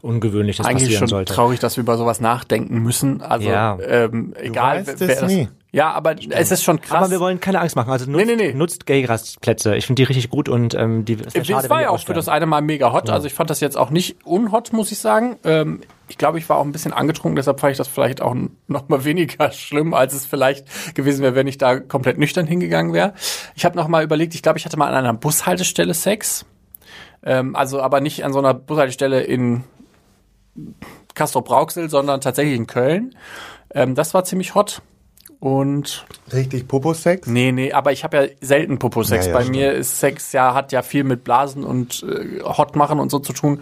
[0.00, 1.34] ungewöhnliches eigentlich passieren schon sollte.
[1.34, 3.20] traurig, dass wir über sowas nachdenken müssen.
[3.22, 3.78] Also Ja.
[3.80, 5.48] ähm, egal, weißt wer es das, nie.
[5.74, 6.98] Ja, aber es ist schon krass.
[6.98, 7.90] Aber wir wollen keine Angst machen.
[7.90, 8.52] Also nutzt, Nee, nee, nee.
[8.52, 9.74] nutzt Gay-Rastplätze.
[9.74, 11.98] Ich finde die richtig gut und ähm, die es Es schade, wenn war ja auch
[11.98, 13.08] für das eine Mal mega hot.
[13.08, 15.38] Also ich fand das jetzt auch nicht unhot, muss ich sagen.
[15.44, 18.36] Ähm, ich glaube, ich war auch ein bisschen angetrunken, deshalb fand ich das vielleicht auch
[18.66, 22.92] noch mal weniger schlimm, als es vielleicht gewesen wäre, wenn ich da komplett nüchtern hingegangen
[22.92, 23.14] wäre.
[23.54, 26.44] Ich habe noch mal überlegt, ich glaube, ich hatte mal an einer Bushaltestelle Sex.
[27.22, 29.64] Ähm, also aber nicht an so einer Bushaltestelle in
[31.14, 33.16] Castro Brauxel, sondern tatsächlich in Köln.
[33.74, 34.82] Ähm, das war ziemlich hot.
[35.42, 37.26] Und Richtig Popo-Sex?
[37.26, 39.26] nee, nee, aber ich habe ja selten Popo-Sex.
[39.26, 39.56] Ja, ja, Bei stimmt.
[39.56, 43.18] mir ist Sex ja, hat ja viel mit Blasen und äh, hot machen und so
[43.18, 43.60] zu tun.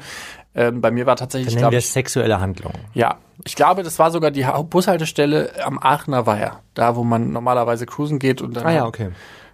[0.55, 2.75] Ähm, bei mir war tatsächlich, Dann nennen glaube wir ich, sexuelle Handlung.
[2.93, 3.16] ja,
[3.47, 7.87] ich glaube, das war sogar die Ha- Bushaltestelle am Aachener Weiher, da wo man normalerweise
[7.87, 9.09] cruisen geht und dann Ah ja, okay.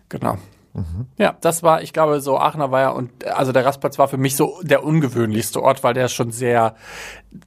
[0.09, 0.37] Genau.
[1.17, 4.19] Ja, das war, ich glaube, so Aachener war ja und also der Rastplatz war für
[4.19, 6.77] mich so der ungewöhnlichste Ort, weil der schon sehr,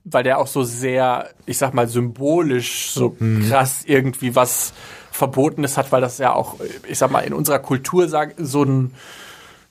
[0.03, 3.15] weil der auch so sehr, ich sag mal, symbolisch so
[3.47, 4.73] krass irgendwie was
[5.11, 6.55] Verbotenes hat, weil das ja auch,
[6.87, 8.93] ich sag mal, in unserer Kultur sag, so ein,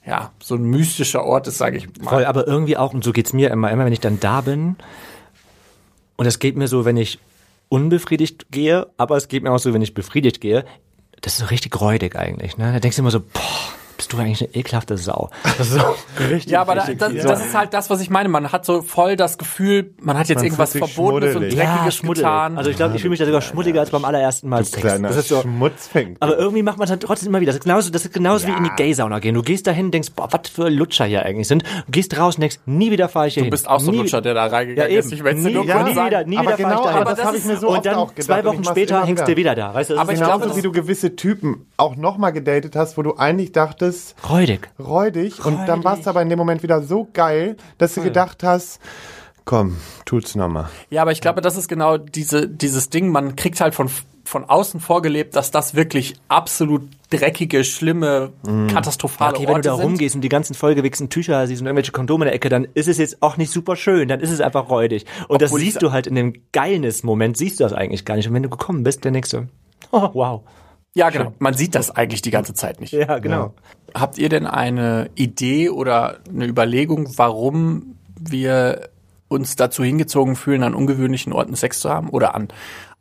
[0.06, 2.10] ja, so ein mystischer Ort ist, sage ich mal.
[2.10, 4.76] Voll, aber irgendwie auch, und so geht's mir immer, immer wenn ich dann da bin,
[6.16, 7.18] und es geht mir so, wenn ich
[7.68, 10.64] unbefriedigt gehe, aber es geht mir auch so, wenn ich befriedigt gehe,
[11.20, 12.72] das ist so richtig räudig eigentlich, ne?
[12.72, 15.28] Da denkst du immer so, boah, bist du eigentlich eine ekelhafte Sau.
[15.58, 15.80] Das ist so
[16.30, 18.30] richtig, Ja, aber da, das, das ist halt das, was ich meine.
[18.30, 21.42] Man hat so voll das Gefühl, man hat jetzt Man irgendwas Verbotenes und.
[21.42, 22.24] Dreckiges schmuddelig.
[22.24, 22.56] getan.
[22.56, 24.80] Also ich glaube, ich fühle mich da sogar schmuddeliger als beim allerersten Mal Du Sex.
[24.80, 26.16] kleiner Das ist so, Schmutzfink.
[26.20, 27.50] aber irgendwie macht man es dann trotzdem immer wieder.
[27.50, 29.34] Das ist genauso, das ist genauso wie in die Gay-Sauna gehen.
[29.34, 31.64] Du gehst dahin und denkst, boah, was für Lutscher hier eigentlich sind.
[31.86, 33.50] Du gehst raus und denkst, nie wieder fahre ich hier du hin.
[33.50, 35.00] bist auch so ein Lutscher, der da Ja, reingegangen eben.
[35.00, 35.12] ist.
[35.12, 36.06] Ich möchte nie, nur ja, nie sagen.
[36.06, 37.26] wieder, nie aber wieder genau, fahre ich aber da das hin.
[37.26, 38.26] habe ich mir so Und oft dann auch gedacht.
[38.26, 39.74] zwei und Wochen später hängst du wieder da.
[39.74, 43.02] Weißt du, Aber ich genauso glaube, wie du gewisse Typen auch nochmal gedatet hast, wo
[43.02, 43.87] du eigentlich dachtest,
[44.28, 44.68] räudig.
[44.78, 48.42] räudig, und dann war es aber in dem Moment wieder so geil, dass du gedacht
[48.42, 48.80] hast,
[49.44, 50.68] komm, tut's nochmal.
[50.90, 53.88] Ja, aber ich glaube, das ist genau diese, dieses Ding, man kriegt halt von,
[54.24, 58.30] von außen vorgelebt, dass das wirklich absolut dreckige, schlimme,
[58.70, 59.84] katastrophale Okay, wenn du Orte da sind.
[59.86, 62.88] rumgehst und die ganzen vollgewichsten Tücher siehst und irgendwelche Kondome in der Ecke, dann ist
[62.88, 65.06] es jetzt auch nicht super schön, dann ist es einfach räudig.
[65.28, 68.16] Und das Obwohl siehst ich- du halt in dem Geilness-Moment, siehst du das eigentlich gar
[68.16, 68.28] nicht.
[68.28, 69.46] Und wenn du gekommen bist, dann denkst du,
[69.92, 70.42] oh, wow.
[70.94, 71.32] Ja, genau.
[71.38, 72.92] Man sieht das eigentlich die ganze Zeit nicht.
[72.92, 73.54] Ja, genau.
[73.94, 78.88] Habt ihr denn eine Idee oder eine Überlegung, warum wir
[79.28, 82.48] uns dazu hingezogen fühlen, an ungewöhnlichen Orten Sex zu haben oder an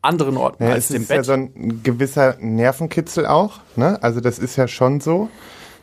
[0.02, 1.26] anderen Orten Ja, als es dem ist ja Bett?
[1.26, 3.60] so ein gewisser Nervenkitzel auch.
[3.76, 3.97] Ne?
[4.04, 5.30] Also das ist ja schon so,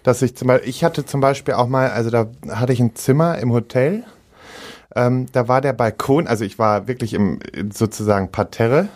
[0.02, 2.94] dass ich zum Beispiel, ich hatte zum Beispiel auch mal, also da hatte ich ein
[2.94, 4.04] Zimmer im Hotel.
[4.94, 7.40] Ähm, da war der Balkon, also ich war wirklich im
[7.72, 8.88] sozusagen Parterre.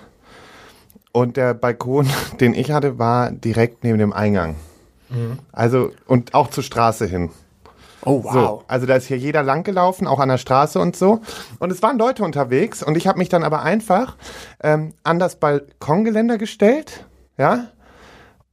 [1.13, 2.09] Und der Balkon,
[2.41, 4.57] den ich hatte, war direkt neben dem Eingang.
[5.53, 7.31] Also, und auch zur Straße hin.
[8.05, 8.33] oh, wow.
[8.33, 11.21] So, also da ist hier jeder lang gelaufen, auch an der Straße und so.
[11.59, 14.17] Und es waren Leute unterwegs und ich habe mich dann aber einfach
[14.63, 17.07] ähm, an das Balkongeländer gestellt,
[17.39, 17.69] ja.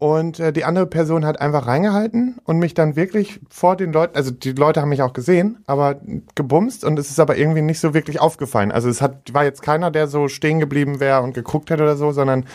[0.06, 4.16] Und äh, die andere Person hat einfach reingehalten und mich dann wirklich vor den Leuten,
[4.16, 5.96] also die Leute haben mich auch gesehen, aber
[6.36, 8.72] gebumst und es ist aber irgendwie nicht so wirklich aufgefallen.
[8.72, 11.96] Also es hat, war jetzt keiner, der so stehen geblieben wäre und geguckt hätte oder
[11.98, 12.46] so, sondern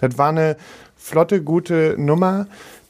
[0.00, 0.56] das war eine
[0.96, 2.46] flotte, gute Nummer,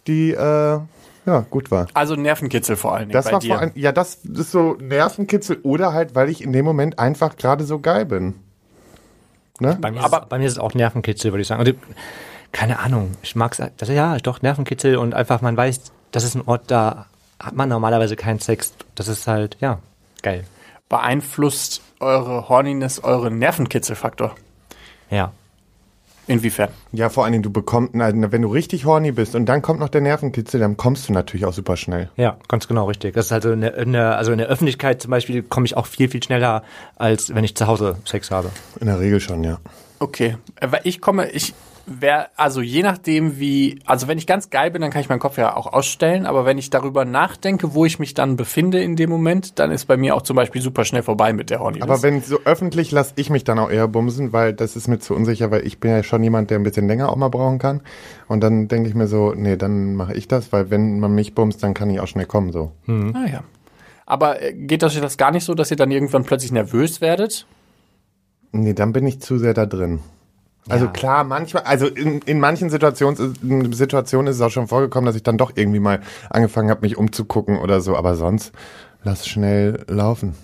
[0.07, 1.89] die äh, ja gut war.
[1.95, 3.49] Also Nervenkitzel vor allen Dingen Das bei war dir.
[3.55, 7.35] vor allem, ja, das ist so Nervenkitzel oder halt, weil ich in dem Moment einfach
[7.37, 8.35] gerade so geil bin.
[9.59, 9.77] Ne?
[9.81, 11.59] Bei mir, Aber- ist, bei mir ist es auch Nervenkitzel, würde ich sagen.
[11.61, 11.73] Also,
[12.55, 13.11] keine Ahnung.
[13.23, 16.71] Ich mag es, das, ja, doch, Nervenkitzel und einfach, man weiß, das ist ein Ort,
[16.71, 17.07] da
[17.39, 18.73] hat man normalerweise keinen Sex.
[18.95, 19.81] Das ist halt, ja,
[20.23, 20.45] geil.
[20.89, 24.35] Beeinflusst eure Horniness euren Nervenkitzelfaktor?
[25.11, 25.33] Ja.
[26.27, 26.71] Inwiefern?
[26.93, 29.91] Ja, vor allen Dingen, du bekommst, wenn du richtig horny bist und dann kommt noch
[29.91, 32.09] der Nervenkitzel, dann kommst du natürlich auch super schnell.
[32.17, 33.15] Ja, ganz genau richtig.
[33.15, 35.77] Das ist also in der, in der, also in der Öffentlichkeit zum Beispiel komme ich
[35.77, 36.63] auch viel, viel schneller,
[36.97, 38.51] als wenn ich zu Hause Sex habe.
[38.81, 39.59] In der Regel schon, ja.
[39.99, 41.53] Okay, weil ich komme, ich
[41.87, 45.19] wäre, also je nachdem wie, also wenn ich ganz geil bin, dann kann ich meinen
[45.19, 48.97] Kopf ja auch ausstellen, aber wenn ich darüber nachdenke, wo ich mich dann befinde in
[48.97, 51.89] dem Moment, dann ist bei mir auch zum Beispiel super schnell vorbei mit der Horniness.
[51.89, 54.99] Aber wenn so öffentlich, lasse ich mich dann auch eher bumsen, weil das ist mir
[54.99, 57.59] zu unsicher, weil ich bin ja schon jemand, der ein bisschen länger auch mal brauchen
[57.59, 57.81] kann.
[58.29, 61.35] Und dann denke ich mir so, nee, dann mache ich das, weil wenn man mich
[61.35, 62.73] bumst, dann kann ich auch schnell kommen so.
[62.87, 63.45] Ah ja.
[64.07, 67.47] Aber äh, geht das das gar nicht so, dass ihr dann irgendwann plötzlich nervös werdet?
[68.53, 70.01] Nee, dann bin ich zu sehr da drin.
[70.69, 70.93] Also Ja.
[70.93, 75.17] klar, manchmal, also in, in manchen Situationen, in Situationen ist es auch schon vorgekommen, dass
[75.17, 76.01] ich dann doch irgendwie mal
[76.31, 78.53] angefangen habe, mich umzugucken oder so, aber sonst
[79.03, 80.35] lass schnell laufen.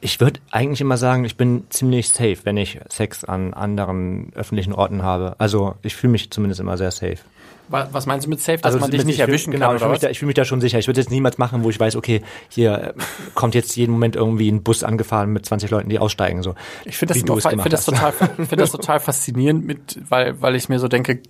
[0.00, 4.72] Ich würde eigentlich immer sagen, ich bin ziemlich safe, wenn ich Sex an anderen öffentlichen
[4.72, 5.34] Orten habe.
[5.38, 7.18] Also ich fühle mich zumindest immer sehr safe.
[7.68, 9.98] Wa- Was meinst du mit safe, dass man dich nicht erwischen genau, kann ich fühle
[9.98, 10.78] da- ich fühl mich da schon sicher.
[10.78, 13.02] Ich würde jetzt niemals machen, wo ich weiß, okay, hier äh,
[13.34, 16.42] kommt jetzt jeden Moment irgendwie ein Bus angefahren mit 20 Leuten, die aussteigen.
[16.42, 16.54] So.
[16.84, 20.78] Ich finde das, find das, total, find das total faszinierend, mit, weil, weil ich mir
[20.78, 21.20] so denke,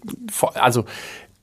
[0.55, 0.85] also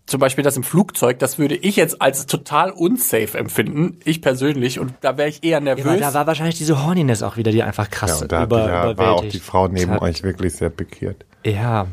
[0.05, 4.77] zum Beispiel das im Flugzeug, das würde ich jetzt als total unsafe empfinden, ich persönlich,
[4.79, 5.85] und da wäre ich eher Ja, nervös.
[5.85, 8.61] aber da war wahrscheinlich diese Horniness auch wieder, die einfach krass Ja, und da über,
[8.63, 10.01] hat ja, war auch überwältigt die Frau neben hat.
[10.01, 11.23] euch wirklich sehr pikiert.
[11.45, 11.87] Ja.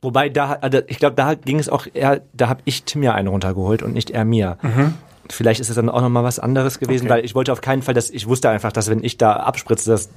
[0.00, 3.14] Wobei da, also ich glaube, da ging es auch eher, da habe ich Tim ja
[3.14, 4.56] einen runtergeholt und nicht er mir.
[5.30, 7.14] Vielleicht ist es dann auch nochmal was anderes gewesen, Okay.
[7.16, 9.90] weil ich wollte auf keinen Fall, dass ich wusste einfach, dass wenn ich da abspritze,
[9.90, 10.08] dass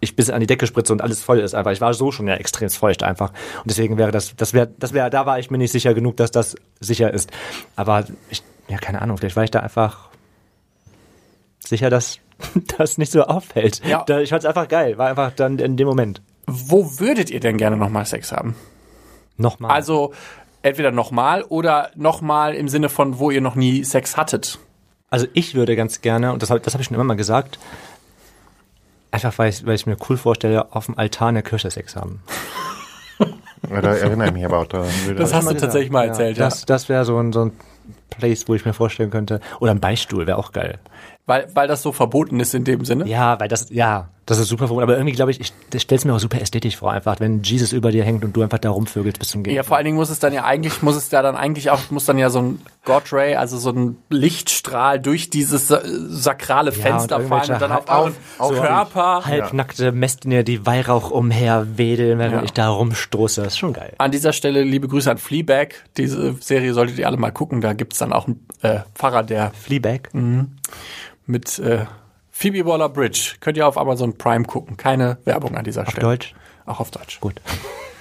[0.00, 1.72] ich bis an die Decke spritze und alles voll ist einfach.
[1.72, 3.30] Ich war so schon ja extrem feucht einfach.
[3.30, 6.16] Und deswegen wäre das, das wäre, das wäre, da war ich mir nicht sicher genug,
[6.16, 7.30] dass das sicher ist.
[7.76, 10.08] Aber ich, ja, keine Ahnung, vielleicht war ich da einfach
[11.58, 12.18] sicher, dass
[12.78, 13.84] das nicht so auffällt.
[13.84, 14.04] Ja.
[14.06, 16.22] Da, ich fand es einfach geil, war einfach dann in dem Moment.
[16.46, 18.54] Wo würdet ihr denn gerne nochmal Sex haben?
[19.38, 19.70] Nochmal.
[19.70, 20.12] Also
[20.62, 24.58] entweder nochmal oder nochmal im Sinne von, wo ihr noch nie Sex hattet.
[25.10, 27.58] Also ich würde ganz gerne, und das habe das hab ich schon immer mal gesagt,
[29.10, 32.22] einfach weil ich, weil ich mir cool vorstelle, auf dem Altar eine Kirche Sex haben.
[33.68, 34.88] Ja, Da erinnere ich mich aber auch daran.
[35.16, 36.44] Das hast du Mal tatsächlich mal erzählt, ja.
[36.44, 37.52] Das, das wäre so ein, so ein
[38.08, 39.40] Place, wo ich mir vorstellen könnte.
[39.58, 40.78] Oder ein Beistuhl wäre auch geil.
[41.28, 43.06] Weil, weil das so verboten ist in dem Sinne.
[43.06, 44.82] Ja, weil das, ja, das ist super verbunden.
[44.82, 47.72] Aber irgendwie glaube ich, ich stelle es mir auch super ästhetisch vor, einfach, wenn Jesus
[47.72, 49.54] über dir hängt und du einfach da rumvögelst bis zum Gehen.
[49.54, 51.78] Ja, vor allen Dingen muss es dann ja eigentlich, muss es ja dann eigentlich auch,
[51.90, 56.72] muss dann ja so ein God Ray, also so ein Lichtstrahl durch dieses sa- sakrale
[56.72, 59.22] Fenster und fallen und dann auf euren auf- Körper.
[59.26, 62.42] Halbnackte Messdiener, die Weihrauch umher wedeln, während Ja.
[62.42, 63.42] ich da rumstoße.
[63.42, 63.92] Das ist schon geil.
[63.98, 65.74] An dieser Stelle liebe Grüße an Fleabag.
[65.98, 67.60] Diese Serie solltet ihr alle mal gucken.
[67.60, 70.08] Da gibt's dann auch einen äh, Pfarrer, der Fleabag.
[71.26, 71.86] Mit äh,
[72.30, 73.36] Phoebe Waller-Bridge.
[73.40, 74.76] Könnt ihr auf Amazon Prime gucken.
[74.76, 76.06] Keine Werbung an dieser Auf Stelle.
[76.06, 76.34] Deutsch.
[76.66, 77.20] Auch auf Deutsch.
[77.20, 77.40] Gut.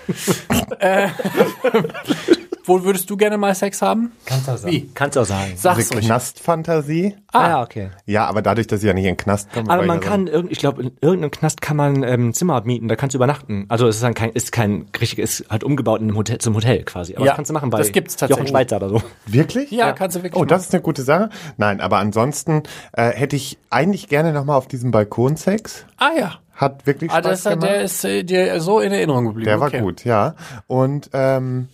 [2.67, 4.12] Wo würdest du gerne mal Sex haben?
[4.25, 4.73] Kannst auch sagen.
[4.73, 4.89] Wie?
[4.93, 5.53] Kannst auch sagen.
[5.56, 6.01] Sag's Diese.
[6.01, 7.15] Knastfantasie?
[7.32, 7.89] Ah, ja, okay.
[8.06, 9.69] Ja, aber dadurch, dass ich ja nicht in den Knast komme.
[9.69, 12.88] Aber man ja kann, irgend- ich glaube, in irgendeinem Knast kann man ähm, Zimmer mieten,
[12.88, 13.65] da kannst du übernachten.
[13.69, 16.56] Also es ist dann kein, ist kein richtig, ist halt umgebaut in einem Hotel, zum
[16.56, 17.15] Hotel quasi.
[17.15, 18.49] Aber Ja, das kannst du machen bei das gibt's tatsächlich.
[18.49, 19.01] Jochen Schweizer oder so.
[19.25, 19.71] Wirklich?
[19.71, 20.67] Ja, kannst du wirklich Oh, das machen.
[20.67, 21.30] ist eine gute Sache.
[21.58, 25.86] Nein, aber ansonsten äh, hätte ich eigentlich gerne nochmal auf diesem Balkon Sex.
[25.97, 26.34] Ah ja.
[26.56, 27.63] Hat wirklich Ah, Spaß das, gemacht.
[27.69, 29.45] der ist äh, dir so in Erinnerung geblieben.
[29.45, 29.80] Der war okay.
[29.82, 30.34] gut, ja.
[30.65, 31.67] Und ähm,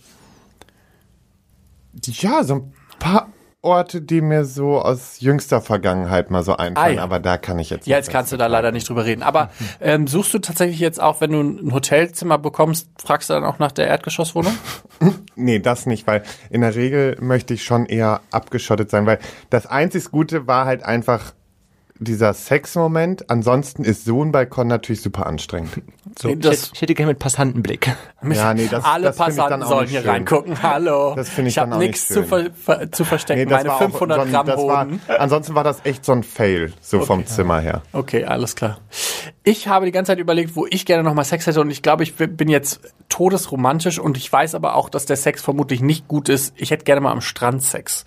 [2.04, 3.28] ja, so ein paar
[3.62, 7.02] Orte, die mir so aus jüngster Vergangenheit mal so einfallen, Ah, ja.
[7.02, 9.22] aber da kann ich jetzt Ja, jetzt kannst du da leider nicht drüber reden.
[9.22, 9.48] Aber
[9.80, 13.58] ähm, suchst du tatsächlich jetzt auch, wenn du ein Hotelzimmer bekommst, fragst du dann auch
[13.58, 14.54] nach der Erdgeschosswohnung?
[15.36, 19.18] Nee, das nicht, weil in der Regel möchte ich schon eher abgeschottet sein, weil
[19.50, 21.32] das einzig Gute war halt einfach
[21.98, 23.30] dieser Sexmoment.
[23.30, 25.70] Ansonsten ist so ein Balkon natürlich super anstrengend.
[26.16, 27.90] So, Nee, ich, das- hätte, ich hätte gerne mit Passantenblick.
[28.30, 30.62] Ja, nee, das, Alle das finde ich dann Passanten auch sollen nicht hier reingucken.
[30.62, 31.14] Hallo.
[31.16, 33.48] Das finde ich ich habe dann auch nicht nichts zu, ver ver zu verstecken.
[33.48, 34.86] das Meine war auch 500 so ein- Gramm das war.
[35.18, 37.82] Ansonsten war das echt so ein Fail, so vom Zimmer her.
[37.92, 38.78] Okay, alles klar.
[39.42, 42.04] Ich habe die ganze Zeit überlegt, wo ich gerne nochmal Sex hätte und ich glaube,
[42.04, 46.28] ich bin jetzt todesromantisch und ich weiß aber auch, dass der Sex vermutlich nicht gut
[46.28, 46.52] ist.
[46.56, 48.04] Ich hätte gerne mal am Strand Sex.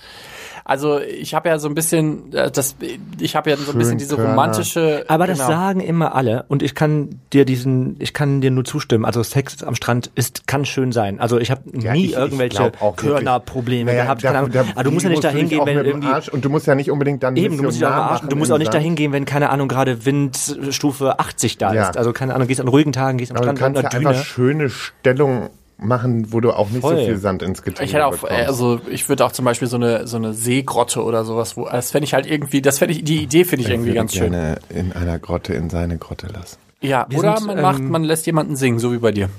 [0.63, 2.75] Also ich habe ja so ein bisschen, äh, das,
[3.19, 5.05] ich habe ja so ein bisschen diese romantische.
[5.07, 5.49] Aber das genau.
[5.49, 9.05] sagen immer alle und ich kann dir diesen, ich kann dir nur zustimmen.
[9.05, 11.19] Also Sex am Strand ist, kann schön sein.
[11.19, 12.71] Also ich habe Ja, nie ich- irgendwelche.
[12.95, 14.23] Körnerprobleme Naja, gehabt.
[14.23, 14.51] da- Keine Ahnung.
[14.51, 16.75] da- Aber du musst ja nicht dahin gehen, wenn irgendwie Arsch, und du musst ja
[16.75, 19.11] nicht unbedingt dann Eben, du musst dich auch machen Du musst auch nicht dahin gehen,
[19.11, 21.89] wenn keine Ahnung gerade Windstufe 80 da Ja.
[21.89, 21.97] ist.
[21.97, 24.09] Also keine Ahnung, gehst an ruhigen Tagen, gehst am Aber du Strand kannst ja einer
[24.09, 24.23] einfach Düne.
[24.25, 26.97] schöne Stellung machen, wo du auch nicht Voll.
[26.97, 28.47] so viel Sand ins Getriebe Ich hätte auch, äh, bekommst.
[28.47, 31.91] also ich würde auch zum Beispiel so eine so eine Seegrotte oder sowas, wo das
[31.91, 34.13] fände ich halt irgendwie, das fände ich die Idee finde ich Ich irgendwie würde ganz
[34.13, 34.31] schön.
[34.31, 36.57] gerne in einer Grotte in seine Grotte lassen.
[36.81, 39.29] Ja, Wir oder sind, man macht, ähm, man lässt jemanden singen, so wie bei dir.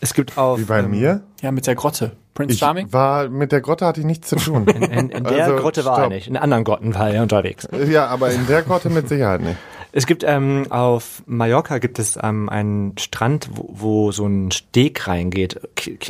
[0.00, 1.22] Es gibt auf Wie bei ähm, mir?
[1.42, 2.12] Ja, mit der Grotte.
[2.34, 2.92] Prince Ich Charming.
[2.92, 4.64] war, mit der Grotte hatte ich nichts zu tun.
[4.68, 6.12] In, in der Also, Grotte war er stopp.
[6.12, 7.66] nicht, in anderen Grotten war er unterwegs.
[7.88, 9.56] ja, aber in der Grotte mit Sicherheit nicht.
[9.98, 15.08] Es gibt ähm, auf Mallorca gibt es ähm, einen Strand, wo, wo so ein Steg
[15.08, 15.60] reingeht,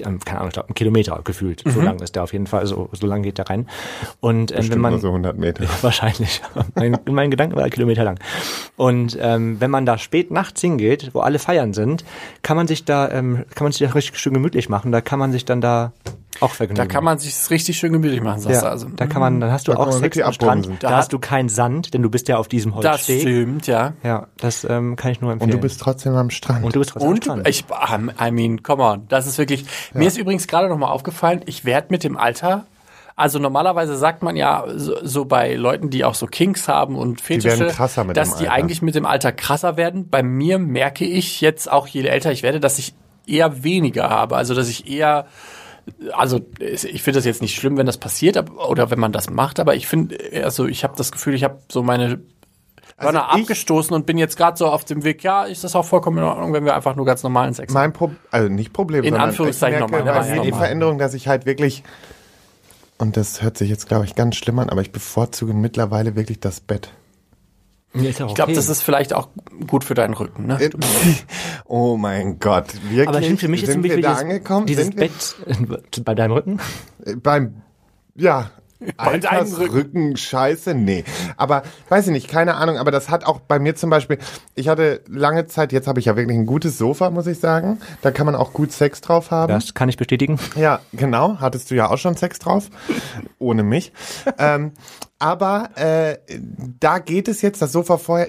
[0.04, 1.62] ähm, keine Ahnung, ich glaub, ein Kilometer gefühlt.
[1.64, 3.66] So lang ist der auf jeden Fall, so, so lang geht der rein.
[4.20, 5.64] Und ähm, wenn man so 100 Meter.
[5.80, 6.42] Wahrscheinlich.
[6.74, 8.20] mein, in meinen Gedanken war er Kilometer lang.
[8.76, 12.04] Und ähm, wenn man da spät nachts hingeht, wo alle feiern sind,
[12.42, 14.92] kann man sich da, ähm, kann man sich da richtig schön gemütlich machen.
[14.92, 15.94] Da kann man sich dann da
[16.40, 16.76] auch vergnügen.
[16.76, 18.88] Da kann man sich richtig schön gemütlich machen, sagst ja, du also.
[18.94, 20.66] da kann man, dann hast du Da auch Sex am Strand.
[20.80, 23.20] Da Da hast du keinen Sand, denn du bist ja auf diesem Das Holzsteg.
[23.22, 23.94] stimmt, ja.
[24.02, 25.52] Ja, das ähm, kann ich nur Und empfehlen.
[25.52, 26.64] du bist trotzdem am Strand.
[26.64, 27.48] und du bist trotzdem am Und Strand.
[27.48, 27.64] ich,
[28.20, 29.64] I mean, come on, das ist wirklich.
[29.94, 32.66] Mir ist übrigens gerade noch mal aufgefallen, ich werde mit dem Alter.
[33.16, 37.20] Also normalerweise sagt man ja so, so bei Leuten, die auch so Kinks haben und
[37.20, 38.52] Fetische, werden krasser mit dass die Alter.
[38.52, 40.08] eigentlich mit dem Alter krasser werden.
[40.08, 42.94] Bei mir merke ich jetzt auch, je älter ich werde, dass ich
[43.26, 44.36] eher weniger habe.
[44.36, 45.26] Also dass ich eher
[46.12, 49.60] also ich finde das jetzt nicht schlimm, wenn das passiert oder wenn man das macht,
[49.60, 52.20] aber ich finde, also ich habe das Gefühl, ich habe so meine
[52.98, 55.76] Hörner Also ich- abgestoßen und bin jetzt gerade so auf dem Weg, ja, ist das
[55.76, 57.80] auch vollkommen in Ordnung, wenn wir einfach nur ganz normalen Sex haben.
[57.80, 60.64] mein Pro also nicht Problem, In Anführungszeichen ich merke normal, bei ja, die normal.
[60.66, 61.82] Veränderung, dass ich halt wirklich
[62.98, 66.40] und das hört sich jetzt glaube ich ganz schlimm an, aber ich bevorzuge mittlerweile wirklich
[66.40, 66.90] das Bett.
[67.94, 68.54] Ja, Ich glaube, okay.
[68.54, 69.28] das ist vielleicht auch
[69.66, 70.46] gut für deinen Rücken.
[70.46, 70.58] Ne?
[71.64, 73.08] oh mein Gott, wirklich?
[73.08, 74.66] Aber für mich ist Sind nämlich wir da dieses, angekommen?
[74.66, 75.08] dieses Sind wir?
[75.08, 76.60] Bett bei deinem Rücken.
[77.04, 77.62] Äh, beim
[78.14, 78.50] ja,
[78.96, 79.72] Bei deinem Rücken.
[79.72, 81.04] Rücken, Scheiße, nee.
[81.36, 84.18] Aber weiß ich nicht, keine Ahnung, aber das hat auch bei mir zum Beispiel,
[84.54, 87.78] ich hatte lange Zeit, jetzt habe ich ja wirklich ein gutes Sofa, muss ich sagen.
[88.02, 89.52] Da kann man auch gut Sex drauf haben.
[89.52, 90.38] Das kann ich bestätigen.
[90.54, 91.38] Ja, genau.
[91.40, 92.70] Hattest du ja auch schon Sex drauf.
[93.38, 93.92] Ohne mich.
[94.38, 94.72] ähm,
[95.18, 96.18] aber äh,
[96.80, 98.28] da geht es jetzt, das Sofa vorher.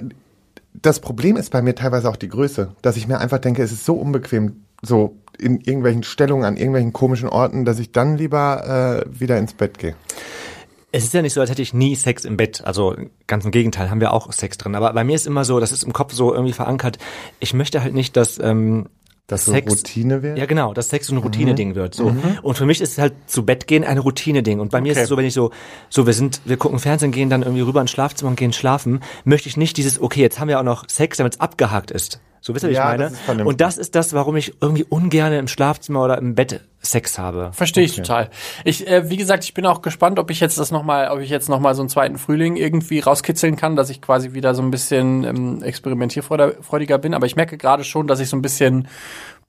[0.74, 3.72] Das Problem ist bei mir teilweise auch die Größe, dass ich mir einfach denke, es
[3.72, 9.06] ist so unbequem, so in irgendwelchen Stellungen, an irgendwelchen komischen Orten, dass ich dann lieber
[9.08, 9.96] äh, wieder ins Bett gehe.
[10.92, 12.64] Es ist ja nicht so, als hätte ich nie Sex im Bett.
[12.66, 12.96] Also
[13.28, 14.74] ganz im Gegenteil, haben wir auch Sex drin.
[14.76, 16.98] Aber bei mir ist immer so, das ist im Kopf so irgendwie verankert.
[17.40, 18.88] Ich möchte halt nicht, dass ähm,
[19.28, 20.36] Dass so Sex Routine wäre.
[20.40, 21.94] Ja, genau, dass Sex so ein Routine-Ding wird.
[21.94, 22.12] So.
[22.42, 24.60] Und für mich ist halt zu Bett gehen ein Routine-Ding.
[24.60, 25.04] Und bei mir ist Okay.
[25.04, 25.52] es so, wenn ich so,
[25.90, 29.02] so, wir sind, wir gucken Fernsehen, gehen dann irgendwie rüber ins Schlafzimmer und gehen schlafen,
[29.26, 32.20] möchte ich nicht dieses, okay, jetzt haben wir auch noch Sex, damit es abgehakt ist.
[32.42, 33.12] So wisst ihr, wie Ja, ich meine?
[33.28, 37.20] das und das ist das, warum ich irgendwie ungern im Schlafzimmer oder im Bett Sex
[37.20, 37.52] habe.
[37.52, 38.30] Verstehe ich total.
[38.64, 41.20] Ich, äh, wie gesagt, ich bin auch gespannt, ob ich jetzt das noch mal, ob
[41.20, 44.56] ich jetzt noch mal so einen zweiten Frühling irgendwie rauskitzeln kann, dass ich quasi wieder
[44.56, 47.14] so ein bisschen ähm, experimentierfreudiger bin.
[47.14, 48.88] Aber ich merke gerade schon, dass ich so ein bisschen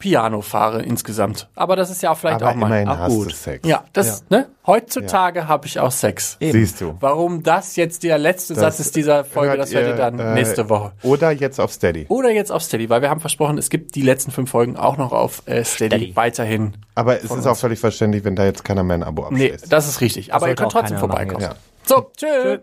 [0.01, 1.49] Piano fahre insgesamt.
[1.55, 2.67] Aber das ist ja auch vielleicht Aber auch mal.
[2.67, 3.27] immerhin auch hast gut.
[3.31, 3.69] du Sex.
[3.69, 4.49] Ja, das, ne?
[4.67, 6.37] Heutzutage habe ich auch Sex.
[6.41, 6.97] Siehst du.
[6.99, 10.19] Warum das jetzt der letzte Das Satz ist dieser Folge, hört das hört ihr dann
[10.19, 10.93] äh, nächste Woche.
[11.03, 12.07] Oder jetzt auf Steady.
[12.09, 14.97] Oder jetzt auf Steady, weil wir haben versprochen, es gibt die letzten fünf Folgen auch
[14.97, 16.17] noch auf äh, Steady, Steady.
[16.17, 16.75] weiterhin.
[16.95, 19.73] Aber es ist auch völlig verständlich, wenn da jetzt keiner mehr ein Abo Nee, abschließt.
[19.73, 20.33] das ist richtig.
[20.35, 21.43] Aber ihr könnt trotzdem vorbeikommen.
[21.43, 21.57] jetzt.
[21.87, 22.61] So, tschüss.